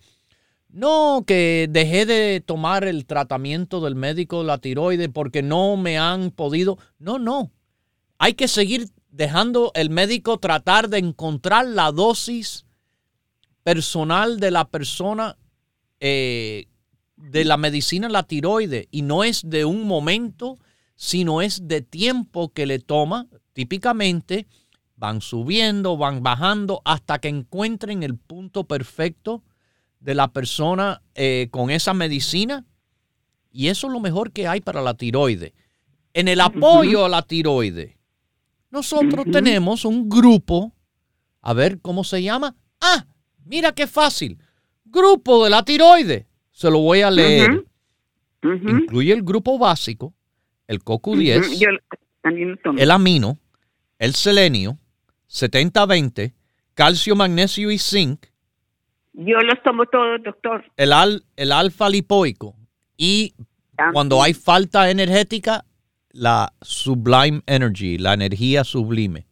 [0.70, 5.98] no, que dejé de tomar el tratamiento del médico de la tiroide porque no me
[5.98, 6.78] han podido.
[6.98, 7.52] No, no.
[8.18, 12.66] Hay que seguir dejando el médico tratar de encontrar la dosis
[13.64, 15.38] personal de la persona
[16.00, 16.68] eh,
[17.16, 20.58] de la medicina la tiroide y no es de un momento
[21.02, 23.26] sino es de tiempo que le toma.
[23.54, 24.46] Típicamente
[24.96, 29.42] van subiendo, van bajando hasta que encuentren el punto perfecto
[30.00, 32.68] de la persona eh, con esa medicina.
[33.52, 35.56] Y eso es lo mejor que hay para la tiroide.
[36.14, 37.98] En el apoyo a la tiroide,
[38.72, 40.74] nosotros tenemos un grupo,
[41.42, 42.56] a ver cómo se llama.
[42.80, 43.06] Ah,
[43.46, 44.40] mira qué fácil.
[44.86, 46.28] Grupo de la tiroide.
[46.52, 47.66] Se lo voy a leer.
[48.44, 50.14] Incluye el grupo básico,
[50.68, 51.80] el CoQ10,
[52.78, 53.38] el amino,
[54.00, 54.80] el selenio,
[55.30, 56.34] 70-20,
[56.74, 58.26] calcio, magnesio y zinc.
[59.14, 60.66] Yo los tomo todos, doctor.
[60.78, 62.56] El, al, el alfa lipoico
[62.98, 63.34] y
[63.94, 65.66] Cuando hay falta energética,
[66.14, 69.26] la Sublime Energy, la energía sublime.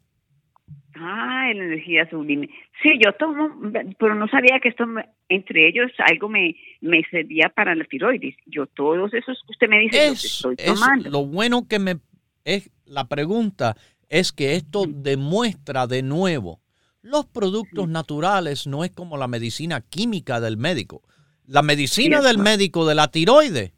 [0.96, 2.50] Ah, la energía sublime.
[2.82, 3.50] Sí, yo tomo,
[3.98, 4.86] pero no sabía que esto,
[5.30, 8.36] entre ellos, algo me, me servía para la tiroides.
[8.46, 11.10] Yo todos esos que usted me dice, los estoy tomando.
[11.10, 12.00] lo bueno que me
[12.44, 13.76] es la pregunta
[14.08, 16.62] es que esto demuestra de nuevo
[17.02, 21.02] los productos naturales no es como la medicina química del médico.
[21.46, 23.74] La medicina del médico de la tiroide,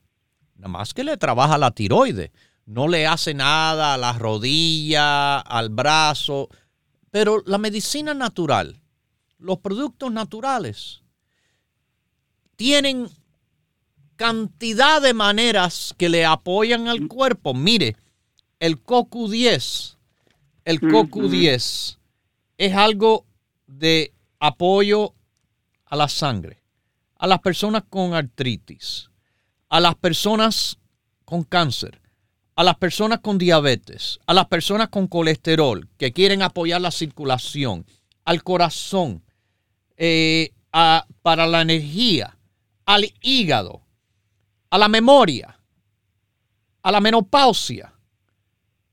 [0.55, 2.31] nada más que le trabaja la tiroide,
[2.71, 6.47] no le hace nada a la rodilla, al brazo,
[7.11, 8.81] pero la medicina natural,
[9.39, 11.01] los productos naturales,
[12.55, 13.09] tienen
[14.15, 17.53] cantidad de maneras que le apoyan al cuerpo.
[17.53, 17.97] Mire,
[18.59, 19.97] el CoQ10,
[20.63, 21.97] el CoQ10
[22.57, 23.25] es algo
[23.67, 25.13] de apoyo
[25.87, 26.63] a la sangre,
[27.17, 29.09] a las personas con artritis,
[29.67, 30.77] a las personas
[31.25, 32.00] con cáncer,
[32.55, 37.85] a las personas con diabetes, a las personas con colesterol que quieren apoyar la circulación,
[38.25, 39.23] al corazón,
[39.97, 40.53] eh,
[41.21, 42.37] para la energía,
[42.85, 43.81] al hígado,
[44.69, 45.59] a la memoria,
[46.81, 47.93] a la menopausia,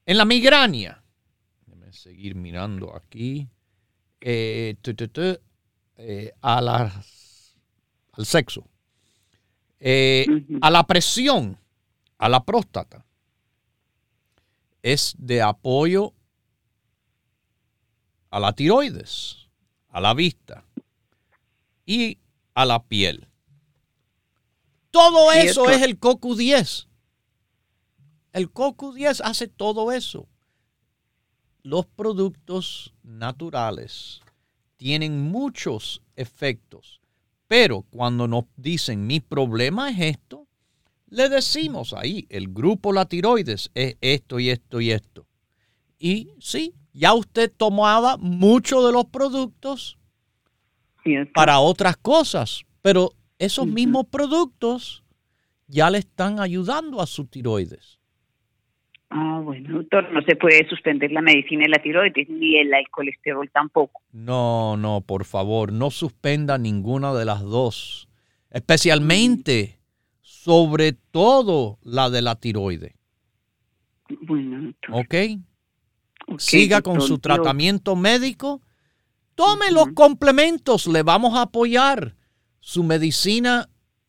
[0.04, 1.02] en la migraña.
[1.66, 3.48] Déjenme seguir mirando aquí.
[4.20, 4.76] Eh,
[5.96, 6.58] eh, a
[8.12, 8.64] al sexo,
[9.78, 10.26] eh,
[10.60, 11.56] a la presión,
[12.18, 13.04] a la próstata,
[14.82, 16.14] es de apoyo
[18.30, 19.48] a la tiroides,
[19.88, 20.64] a la vista
[21.86, 22.18] y
[22.54, 23.28] a la piel.
[24.90, 26.88] Todo eso es el CoQ10.
[28.32, 30.28] El CoQ10 hace todo eso
[31.68, 34.22] los productos naturales
[34.78, 37.02] tienen muchos efectos,
[37.46, 40.47] pero cuando nos dicen mi problema es esto,
[41.10, 45.26] le decimos ahí, el grupo la tiroides es esto y esto y esto.
[45.98, 49.98] Y sí, ya usted tomaba muchos de los productos
[51.34, 55.02] para otras cosas, pero esos mismos productos
[55.66, 57.98] ya le están ayudando a su tiroides.
[59.10, 63.48] Ah, bueno, doctor, no se puede suspender la medicina de la tiroides ni el, colesterol
[63.50, 64.02] tampoco.
[64.12, 68.08] No, no, por favor, no suspenda ninguna de las dos,
[68.50, 69.77] especialmente,
[70.48, 72.94] sobre todo la de la tiroides.
[74.22, 74.94] Bueno, doctor.
[74.94, 76.38] ¿Ok?
[76.38, 78.62] Siga con su tratamiento médico.
[79.34, 82.16] Tome los complementos, le vamos a apoyar.
[82.60, 83.68] Su medicina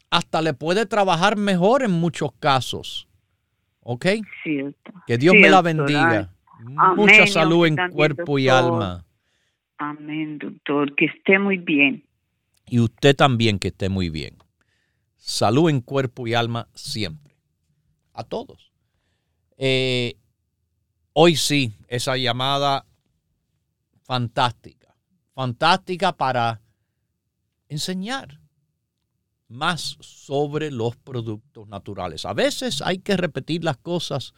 [0.10, 3.10] hasta le puede trabajar mejor en muchos casos.
[3.82, 4.06] ¿Ok?
[5.06, 6.34] Que Dios me la bendiga.
[6.96, 9.04] Mucha salud en cuerpo y alma.
[9.78, 10.96] Amén, doctor.
[10.96, 12.06] Que esté muy bien.
[12.66, 14.38] Y usted también que esté muy bien.
[15.30, 17.38] Salud en cuerpo y alma siempre.
[18.14, 18.72] A todos.
[19.58, 20.18] Eh,
[21.14, 22.88] hoy sí, esa llamada
[24.02, 24.96] fantástica.
[25.36, 26.64] Fantástica para
[27.68, 28.42] enseñar
[29.48, 32.26] más sobre los productos naturales.
[32.26, 34.34] A veces hay que repetir las cosas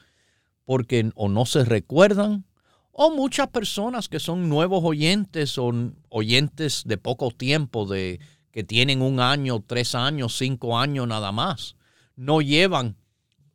[0.65, 2.43] porque o no se recuerdan
[2.91, 8.19] o muchas personas que son nuevos oyentes son oyentes de poco tiempo, de
[8.51, 11.75] que tienen un año, tres años, cinco años nada más.
[12.15, 12.97] No llevan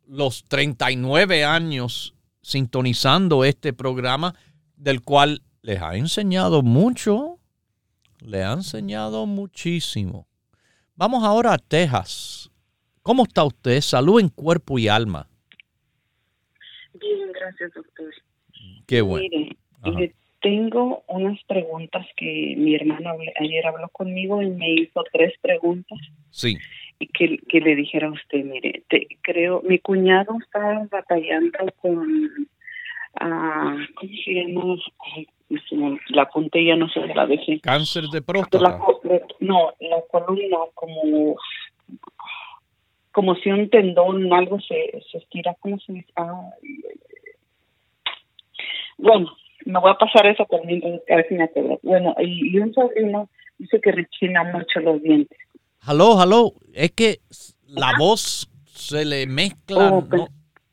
[0.07, 4.35] los 39 años sintonizando este programa
[4.75, 7.39] del cual les ha enseñado mucho,
[8.19, 10.27] le ha enseñado muchísimo.
[10.95, 12.49] Vamos ahora a Texas.
[13.03, 13.81] ¿Cómo está usted?
[13.81, 15.27] Salud en cuerpo y alma.
[16.93, 18.13] Bien, gracias, doctor.
[18.85, 19.27] Qué bueno.
[19.83, 25.97] Mire, tengo unas preguntas que mi hermana ayer habló conmigo y me hizo tres preguntas.
[26.29, 26.57] Sí.
[26.99, 28.83] Y que, que le dijera a usted, mire,
[29.21, 32.25] creo, mi cuñado está batallando con,
[33.21, 35.97] uh, ¿cómo se llama?
[36.09, 37.59] la puntilla no se la dejé.
[37.61, 38.79] Cáncer de próstata.
[39.39, 41.35] no, la columna como
[43.11, 46.13] como si un tendón algo se, se estira, ¿cómo se dice?
[48.97, 49.35] bueno,
[49.67, 51.79] me voy a pasar eso también, a ver si me acuerdo.
[51.83, 55.37] Bueno, y, un sobrino dice que rechina mucho los dientes.
[55.81, 57.19] Aló, aló, es que
[57.67, 59.91] la voz se le mezcla.
[59.91, 60.07] Oh,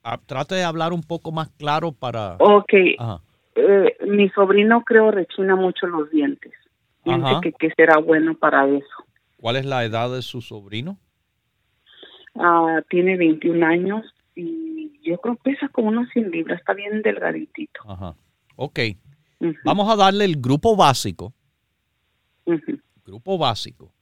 [0.04, 2.36] ah, trate de hablar un poco más claro para...
[2.38, 2.72] Ok.
[2.72, 6.52] Eh, mi sobrino creo rechina mucho los dientes.
[7.04, 9.04] Dice que, será bueno para eso.
[9.40, 10.96] ¿Cuál es la edad de su sobrino?
[12.36, 17.02] Ah, tiene 21 años y yo creo que pesa como unos 100 libras, está bien
[17.02, 17.80] delgaditito.
[17.86, 18.14] Ajá.
[18.56, 18.80] Ok.
[19.64, 21.34] Vamos a darle el grupo básico.
[23.04, 23.92] Grupo básico.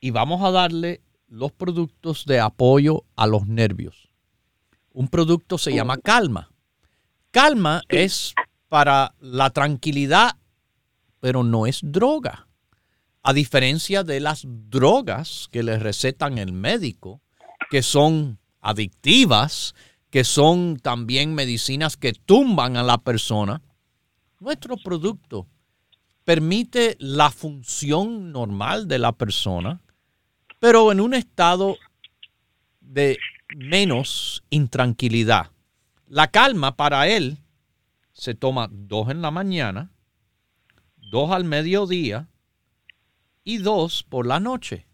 [0.00, 4.08] Y vamos a darle los productos de apoyo a los nervios.
[4.92, 6.50] un producto se llama calma.
[7.32, 8.32] Calma es
[8.68, 10.36] para la tranquilidad,
[11.18, 12.46] pero no es droga.
[13.24, 17.20] A diferencia de las drogas que le recetan el médico,
[17.70, 19.74] que son adictivas,
[20.10, 23.62] que son también medicinas que tumban a la persona,
[24.40, 25.46] nuestro producto
[26.24, 29.80] permite la función normal de la persona,
[30.58, 31.76] pero en un estado
[32.80, 33.18] de
[33.56, 35.50] menos intranquilidad.
[36.06, 37.38] La calma para él
[38.12, 39.90] se toma dos en la mañana,
[40.96, 42.28] dos al mediodía
[43.42, 44.86] y dos por la noche.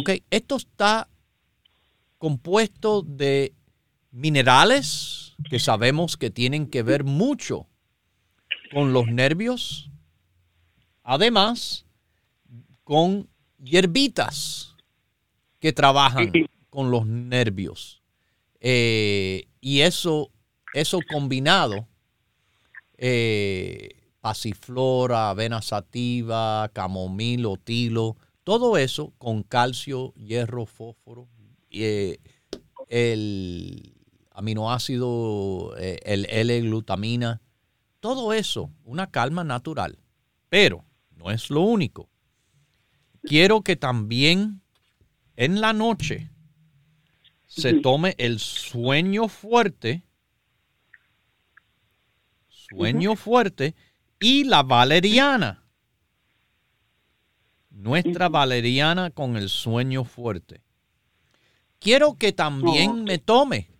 [0.00, 0.22] Okay.
[0.30, 1.08] Esto está
[2.18, 3.54] compuesto de
[4.10, 7.66] minerales que sabemos que tienen que ver mucho
[8.72, 9.90] con los nervios,
[11.02, 11.86] además
[12.84, 13.28] con
[13.58, 14.76] hierbitas
[15.58, 16.32] que trabajan
[16.70, 18.02] con los nervios.
[18.60, 20.30] Eh, y eso,
[20.74, 21.86] eso combinado,
[22.96, 31.28] eh, pasiflora, avena sativa, camomilo, tilo, todo eso con calcio, hierro, fósforo,
[31.70, 32.18] eh,
[32.88, 33.97] el
[34.38, 37.40] aminoácido, eh, el L-glutamina,
[37.98, 39.98] todo eso, una calma natural.
[40.48, 40.84] Pero
[41.16, 42.08] no es lo único.
[43.22, 44.62] Quiero que también
[45.34, 46.30] en la noche
[47.48, 50.04] se tome el sueño fuerte,
[52.48, 53.74] sueño fuerte
[54.20, 55.64] y la valeriana.
[57.70, 60.62] Nuestra valeriana con el sueño fuerte.
[61.80, 63.77] Quiero que también me tome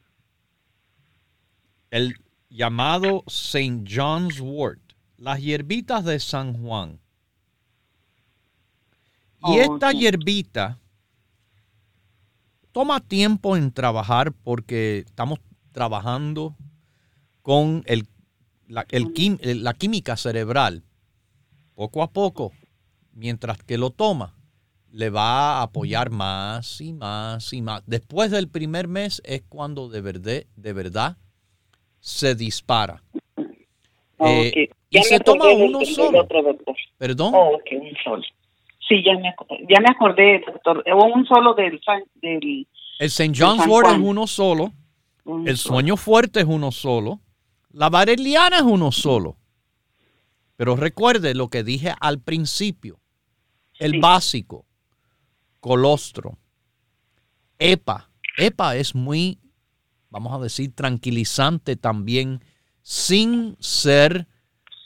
[1.90, 2.14] el
[2.48, 3.84] llamado St.
[3.88, 4.80] John's Wort,
[5.16, 7.00] las hierbitas de San Juan.
[9.44, 10.78] Y esta hierbita
[12.72, 15.38] toma tiempo en trabajar porque estamos
[15.72, 16.56] trabajando
[17.42, 18.06] con el,
[18.66, 20.82] la, la química cerebral.
[21.74, 22.52] Poco a poco,
[23.12, 24.34] mientras que lo toma,
[24.90, 27.82] le va a apoyar más y más y más.
[27.86, 31.16] Después del primer mes es cuando de verdad, de verdad
[32.00, 33.02] se dispara.
[34.20, 36.26] Eh, y se toma uno solo.
[36.96, 37.34] ¿Perdón?
[37.34, 38.22] Oh, ok, un solo.
[38.88, 39.34] Sí, ya me,
[39.68, 40.82] ya me acordé, doctor.
[41.14, 41.80] Un solo del...
[42.22, 42.66] del
[42.98, 43.32] el St.
[43.36, 44.72] John's Wort es uno solo.
[45.46, 47.20] el sueño fuerte es uno solo.
[47.70, 49.36] La vareliana es uno solo.
[50.56, 52.98] Pero recuerde lo que dije al principio.
[53.78, 54.64] El básico
[55.60, 56.38] colostro,
[57.58, 58.08] EPA.
[58.36, 59.38] EPA es muy,
[60.10, 62.42] vamos a decir, tranquilizante también,
[62.82, 64.26] sin ser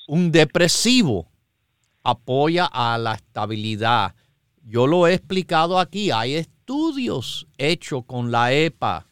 [0.09, 1.31] un depresivo.
[2.03, 4.14] Apoya a la estabilidad.
[4.64, 6.11] Yo lo he explicado aquí.
[6.11, 9.07] Hay estudios hechos con la EPA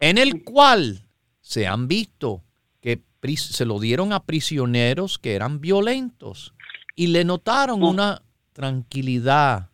[0.00, 1.08] en el cual
[1.40, 2.42] se han visto
[2.80, 3.02] que
[3.36, 6.54] se lo dieron a prisioneros que eran violentos
[6.94, 9.70] y le notaron una tranquilidad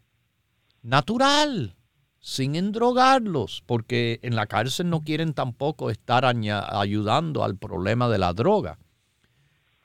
[0.83, 1.77] natural,
[2.23, 8.33] sin endrogarlos, porque en la cárcel no quieren tampoco estar ayudando al problema de la
[8.33, 8.79] droga.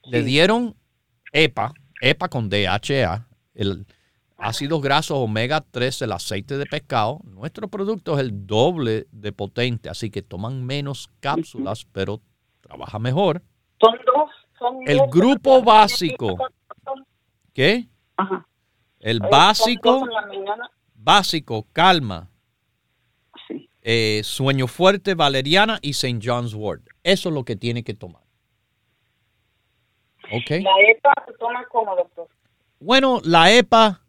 [0.03, 0.75] Le dieron
[1.33, 3.87] EPA, EPA con DHA, el
[4.37, 7.19] ácidos grasos omega 3, el aceite de pescado.
[7.23, 12.21] Nuestro producto es el doble de potente, así que toman menos cápsulas, pero
[12.61, 13.41] trabaja mejor.
[13.81, 14.29] Son dos.
[14.59, 16.37] Son el grupo básico.
[17.51, 17.87] ¿Qué?
[18.99, 20.07] El básico
[21.07, 22.29] básico, calma,
[23.81, 26.19] eh, sueño fuerte, valeriana y St.
[26.21, 26.81] John's Wort.
[27.01, 28.23] Eso es lo que tiene que tomar.
[30.29, 30.61] Okay.
[30.61, 32.27] ¿La EPA se toma como, doctor?
[32.81, 34.01] Bueno, la EPA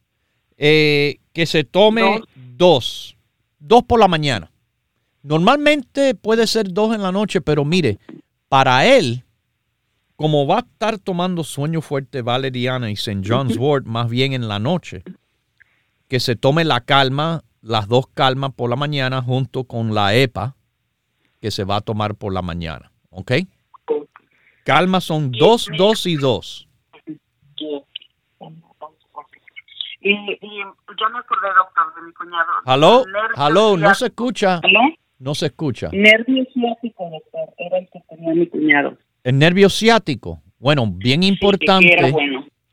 [0.56, 3.16] eh, que se tome dos.
[3.60, 3.84] dos.
[3.84, 4.50] por la mañana.
[5.22, 8.00] Normalmente puede ser dos en la noche, pero mire,
[8.48, 9.22] para él,
[10.16, 13.22] como va a estar tomando sueño fuerte, valeriana y St.
[13.24, 15.04] John's Wort más bien en la noche,
[16.08, 20.56] que se tome la calma, las dos calmas por la mañana junto con la EPA
[21.40, 22.90] que se va a tomar por la mañana.
[23.10, 23.32] ¿Ok?
[24.64, 26.68] Calma son dos, dos y dos.
[30.00, 32.46] Y, ya me acordé, doctor, de mi cuñado.
[32.64, 33.04] ¿Aló?
[33.36, 33.76] ¿Aló?
[33.76, 34.60] ¿No se escucha?
[34.62, 34.80] ¿Aló?
[35.18, 35.90] No se escucha.
[35.92, 37.54] Nervio ciático, doctor.
[37.58, 38.96] Era el que tenía mi cuñado.
[39.24, 40.40] El nervio ciático.
[40.58, 42.12] Bueno, bien importante.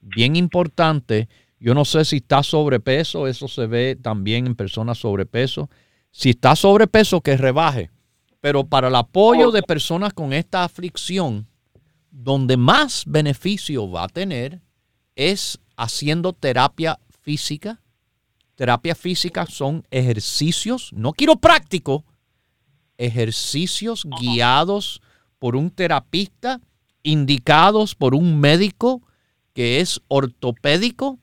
[0.02, 1.28] Bien importante
[1.60, 5.70] yo no sé si está sobrepeso, eso se ve también en personas sobrepeso.
[6.12, 7.92] Si está sobrepeso, que rebaje.
[8.42, 11.48] Pero para el apoyo de personas con esta aflicción,
[12.12, 14.62] donde más beneficio va a tener
[15.16, 17.82] es haciendo terapia física.
[18.56, 22.06] Terapia física son ejercicios, no quiropráctico,
[22.98, 25.02] ejercicios guiados
[25.40, 26.62] por un terapista,
[27.04, 29.02] indicados por un médico
[29.54, 31.20] que es ortopédico,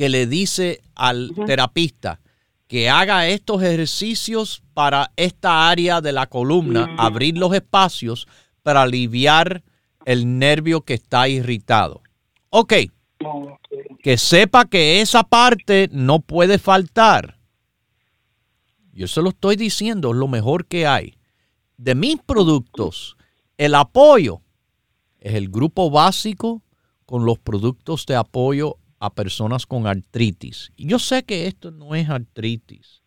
[0.00, 2.22] que le dice al terapista
[2.66, 8.26] que haga estos ejercicios para esta área de la columna, abrir los espacios
[8.62, 9.62] para aliviar
[10.06, 12.00] el nervio que está irritado.
[12.48, 12.72] Ok,
[14.02, 17.38] que sepa que esa parte no puede faltar.
[18.94, 21.18] Yo se lo estoy diciendo, es lo mejor que hay.
[21.76, 23.18] De mis productos,
[23.58, 24.40] el apoyo
[25.18, 26.62] es el grupo básico
[27.04, 30.72] con los productos de apoyo a personas con artritis.
[30.76, 33.02] Yo sé que esto no es artritis,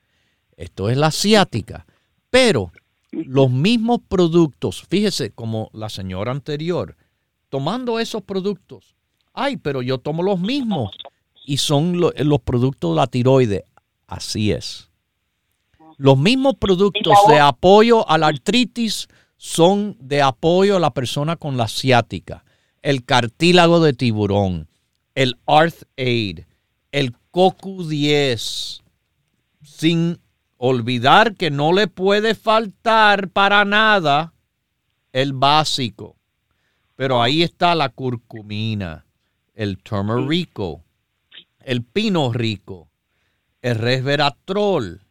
[0.57, 1.85] esto es la ciática,
[2.29, 2.71] pero
[3.11, 6.97] los mismos productos, fíjese como la señora anterior,
[7.49, 8.95] tomando esos productos,
[9.33, 10.91] ay, pero yo tomo los mismos
[11.45, 13.65] y son los productos de la tiroide.
[14.07, 14.89] Así es.
[15.97, 21.55] Los mismos productos de apoyo a la artritis son de apoyo a la persona con
[21.55, 22.43] la ciática.
[22.81, 24.67] El cartílago de tiburón,
[25.15, 26.41] el Arth Aid,
[26.91, 28.81] el CoQ10,
[29.61, 30.19] sin
[30.57, 34.33] olvidar que no le puede faltar para nada
[35.11, 36.15] el básico.
[36.95, 39.05] Pero ahí está la curcumina,
[39.53, 40.83] el turmerico,
[41.59, 42.89] el pino rico,
[43.61, 45.01] el resveratrol,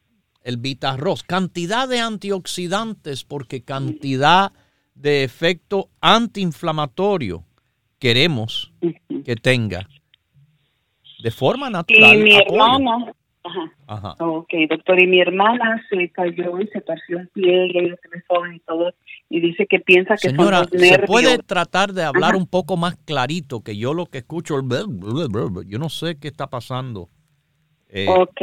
[0.42, 4.52] el vitarroz, cantidad de antioxidantes porque cantidad
[4.94, 7.44] de efecto antiinflamatorio
[8.02, 8.72] queremos
[9.24, 9.88] que tenga
[11.22, 12.16] de forma natural.
[12.16, 13.12] Y mi hermana,
[13.86, 17.96] ajá, ok, doctor, y mi hermana se cayó y se torció el pie y ella
[18.52, 18.92] y todo,
[19.28, 20.80] y dice que piensa que Señora, son.
[20.80, 24.58] ¿se puede tratar de hablar un poco más clarito que yo lo que escucho?
[24.60, 27.08] Yo no sé qué está pasando.
[27.88, 28.40] Eh, ok.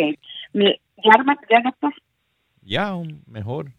[0.54, 0.72] ¿Ya,
[1.50, 1.94] ya, doctor?
[2.62, 2.94] Ya,
[3.28, 3.74] mejor.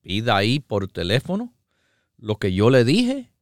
[0.00, 1.52] Pida ahí por teléfono
[2.16, 3.32] lo que yo le dije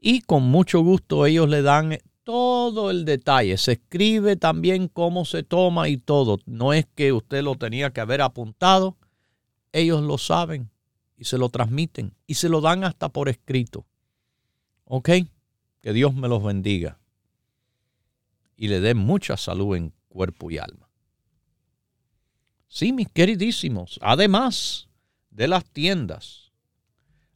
[0.00, 3.56] y con mucho gusto ellos le dan todo el detalle.
[3.56, 6.38] Se escribe también cómo se toma y todo.
[6.46, 8.96] No es que usted lo tenía que haber apuntado.
[9.72, 10.70] Ellos lo saben
[11.16, 13.86] y se lo transmiten y se lo dan hasta por escrito.
[14.90, 15.10] ¿Ok?
[15.82, 16.98] Que Dios me los bendiga
[18.56, 20.88] y le dé mucha salud en cuerpo y alma.
[22.68, 24.88] Sí, mis queridísimos, además
[25.30, 26.52] de las tiendas,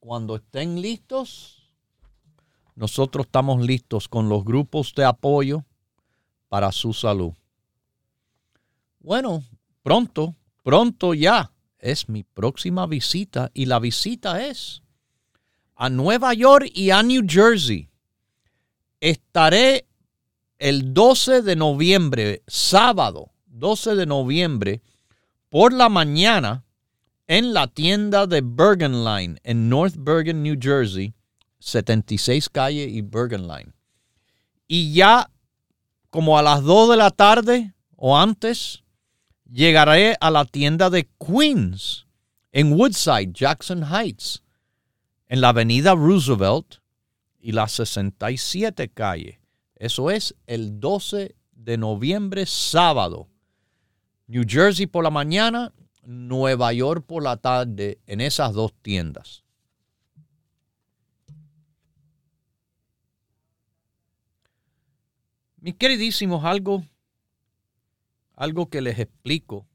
[0.00, 1.62] cuando estén listos,
[2.74, 5.66] nosotros estamos listos con los grupos de apoyo
[6.48, 7.34] para su salud.
[9.00, 9.44] Bueno,
[9.82, 14.82] pronto, pronto ya es mi próxima visita y la visita es
[15.76, 17.90] a Nueva York y a New Jersey.
[19.00, 19.87] Estaré
[20.58, 24.82] el 12 de noviembre, sábado 12 de noviembre,
[25.48, 26.64] por la mañana,
[27.26, 31.14] en la tienda de Bergen Line, en North Bergen, New Jersey,
[31.58, 33.72] 76 calle y Bergen Line.
[34.66, 35.30] Y ya
[36.10, 38.82] como a las 2 de la tarde o antes,
[39.50, 42.06] llegaré a la tienda de Queens,
[42.52, 44.42] en Woodside, Jackson Heights,
[45.26, 46.76] en la avenida Roosevelt
[47.38, 49.40] y la 67 calle.
[49.78, 53.28] Eso es el 12 de noviembre, sábado.
[54.26, 55.72] New Jersey por la mañana
[56.02, 59.44] Nueva York por la tarde en esas dos tiendas.
[65.60, 66.84] Mis queridísimos, algo,
[68.34, 69.66] algo que les explico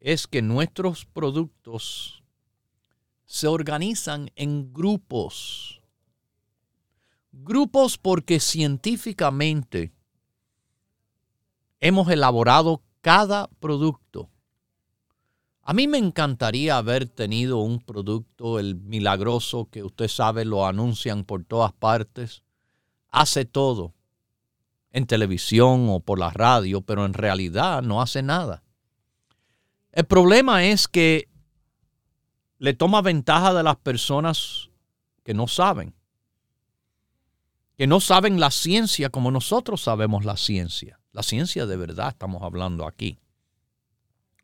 [0.00, 2.22] es que nuestros productos
[3.26, 5.79] se organizan en grupos.
[7.32, 9.92] Grupos porque científicamente
[11.80, 14.30] hemos elaborado cada producto.
[15.62, 21.24] A mí me encantaría haber tenido un producto, el milagroso, que usted sabe, lo anuncian
[21.24, 22.42] por todas partes.
[23.08, 23.94] Hace todo
[24.90, 28.64] en televisión o por la radio, pero en realidad no hace nada.
[29.92, 31.28] El problema es que
[32.58, 34.70] le toma ventaja de las personas
[35.22, 35.94] que no saben,
[37.80, 41.00] que no saben la ciencia como nosotros sabemos la ciencia.
[41.12, 43.18] La ciencia de verdad estamos hablando aquí,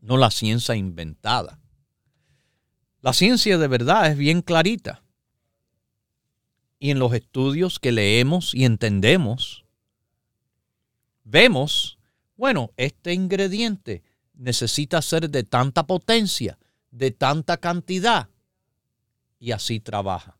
[0.01, 1.61] no la ciencia inventada.
[3.03, 5.03] La ciencia de verdad es bien clarita.
[6.79, 9.67] Y en los estudios que leemos y entendemos,
[11.23, 11.99] vemos,
[12.39, 16.59] bueno, este ingrediente necesita ser de tanta potencia,
[16.91, 18.31] de tanta cantidad,
[19.39, 20.39] y así trabaja.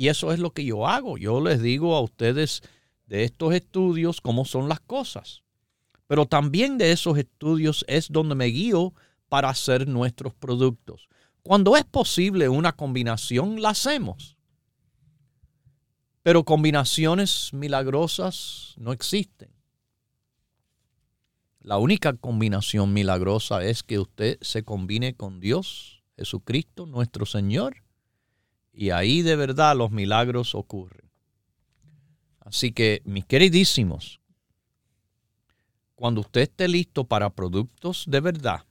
[0.00, 1.18] Y eso es lo que yo hago.
[1.18, 2.62] Yo les digo a ustedes
[3.04, 5.42] de estos estudios cómo son las cosas.
[6.06, 8.94] Pero también de esos estudios es donde me guío
[9.28, 11.10] para hacer nuestros productos.
[11.42, 14.38] Cuando es posible una combinación, la hacemos.
[16.22, 19.50] Pero combinaciones milagrosas no existen.
[21.60, 27.82] La única combinación milagrosa es que usted se combine con Dios, Jesucristo, nuestro Señor,
[28.80, 31.10] y ahí de verdad los milagros ocurren.
[32.38, 34.22] Así que, mis queridísimos,
[35.94, 38.64] cuando usted esté listo para productos de verdad,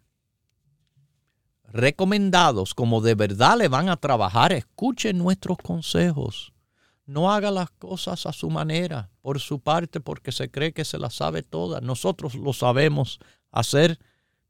[1.66, 6.54] recomendados como de verdad le van a trabajar, escuche nuestros consejos.
[7.06, 10.98] No haga las cosas a su manera, por su parte, porque se cree que se
[10.98, 11.84] las sabe todas.
[11.84, 13.20] Nosotros lo sabemos
[13.52, 14.00] hacer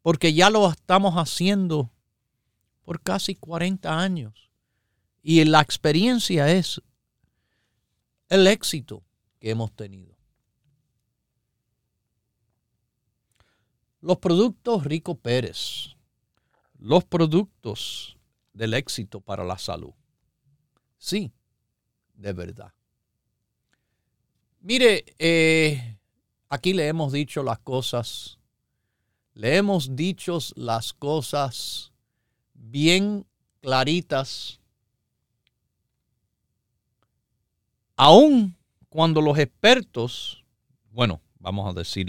[0.03, 1.91] porque ya lo estamos haciendo
[2.86, 4.49] por casi 40 años.
[5.22, 6.82] Y la experiencia es
[8.30, 9.03] el éxito
[9.39, 10.15] que hemos tenido.
[14.01, 15.95] Los productos Rico Pérez,
[16.78, 18.17] los productos
[18.53, 19.93] del éxito para la salud.
[20.97, 21.32] Sí,
[22.13, 22.74] de verdad.
[24.61, 25.97] Mire, eh,
[26.49, 28.39] aquí le hemos dicho las cosas,
[29.34, 31.93] le hemos dicho las cosas
[32.53, 33.26] bien
[33.61, 34.59] claritas,
[38.00, 38.56] aun
[38.88, 40.45] cuando los expertos,
[40.89, 42.08] bueno, vamos a decir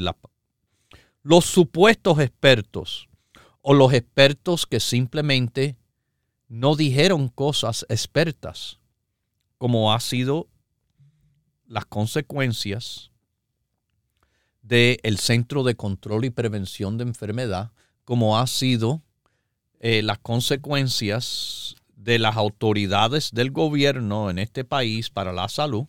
[1.22, 3.08] los supuestos expertos
[3.60, 5.76] o los expertos que simplemente
[6.46, 8.78] no dijeron cosas expertas
[9.58, 10.46] como ha sido
[11.66, 13.10] las consecuencias
[14.62, 17.72] del Centro de Control y Prevención de Enfermedad,
[18.04, 19.02] como ha sido
[19.80, 25.86] eh, las consecuencias de las autoridades del gobierno en este país para la salud,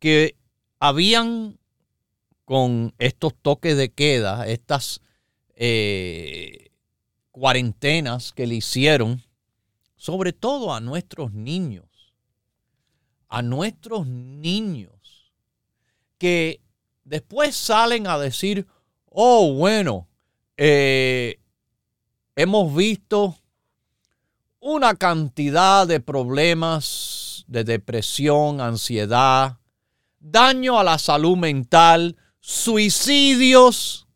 [0.00, 0.36] que
[0.80, 1.58] habían
[2.44, 5.00] con estos toques de queda, estas
[5.54, 6.70] eh,
[7.30, 9.22] cuarentenas que le hicieron
[9.96, 12.12] sobre todo a nuestros niños,
[13.28, 15.32] a nuestros niños,
[16.18, 16.60] que
[17.04, 18.66] después salen a decir,
[19.06, 20.08] oh, bueno,
[20.56, 21.38] eh,
[22.34, 23.36] hemos visto
[24.68, 29.58] una cantidad de problemas de depresión, ansiedad,
[30.18, 34.08] daño a la salud mental, suicidios.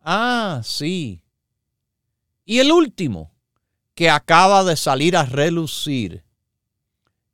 [0.00, 1.24] Ah, sí.
[2.44, 3.32] Y el último,
[3.96, 6.22] que acaba de salir a relucir.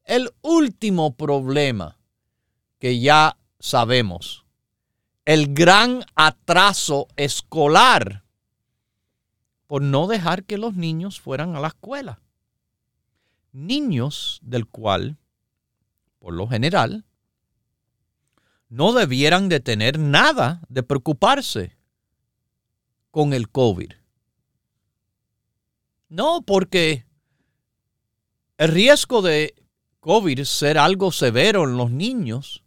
[0.05, 1.99] El último problema
[2.79, 4.47] que ya sabemos,
[5.27, 8.25] el gran atraso escolar
[9.67, 12.23] por no dejar que los niños fueran a la escuela.
[13.53, 15.19] Niños del cual,
[16.19, 17.05] por lo general,
[18.69, 21.77] no debieran de tener nada de preocuparse
[23.11, 23.93] con el COVID.
[26.09, 27.07] No, porque
[28.59, 29.55] el riesgo de
[30.01, 32.65] COVID ser algo severo en los niños,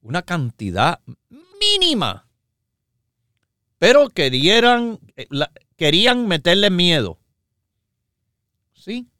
[0.00, 1.00] una cantidad
[1.60, 2.26] mínima,
[3.78, 5.26] pero querían, eh,
[5.76, 7.18] querían meterle miedo.
[8.74, 9.11] ¿Sí?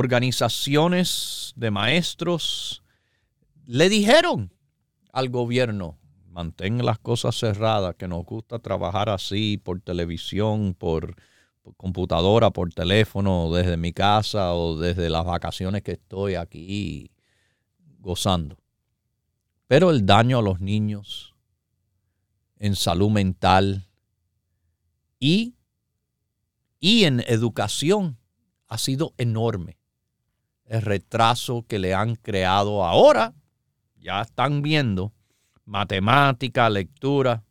[0.00, 2.84] Organizaciones de maestros
[3.66, 4.52] le dijeron
[5.12, 5.98] al gobierno,
[6.30, 11.16] mantén las cosas cerradas, que nos gusta trabajar así por televisión, por,
[11.76, 17.10] computadora, por teléfono, desde mi casa o desde las vacaciones que estoy aquí
[17.98, 18.56] gozando.
[19.66, 21.34] Pero el daño a los niños
[22.60, 23.88] en salud mental
[25.18, 25.56] y,
[26.78, 28.16] y en educación
[28.68, 29.77] ha sido enorme.
[30.68, 33.34] El retraso que le han creado ahora,
[33.96, 35.12] ya están viendo
[35.64, 37.42] matemática, lectura,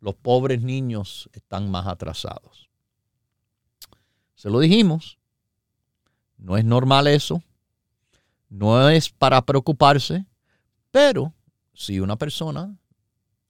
[0.00, 2.70] los pobres niños están más atrasados.
[4.34, 5.18] Se lo dijimos,
[6.38, 7.42] no es normal eso,
[8.48, 10.24] no es para preocuparse,
[10.90, 11.34] pero
[11.74, 12.76] si una persona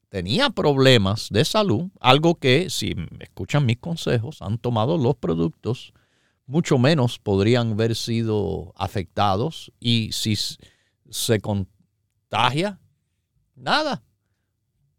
[0.09, 5.92] tenía problemas de salud, algo que si escuchan mis consejos, han tomado los productos,
[6.49, 10.36] mucho menos podrían haber sido afectados y si
[11.09, 12.80] se contagia,
[13.61, 14.03] Nada.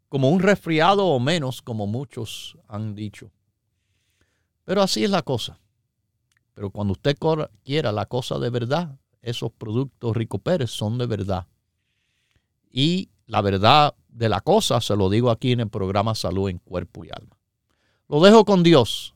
[0.10, 3.32] Como un resfriado o menos, como muchos han dicho.
[4.66, 5.60] Pero así es la cosa.
[6.54, 7.16] Pero cuando usted
[7.64, 11.48] quiera la cosa de verdad, esos productos Rico Pérez son de verdad.
[12.72, 16.58] Y la verdad de la cosa se lo digo aquí en el programa Salud en
[16.58, 17.38] Cuerpo y Alma.
[18.08, 19.16] Lo dejo con Dios,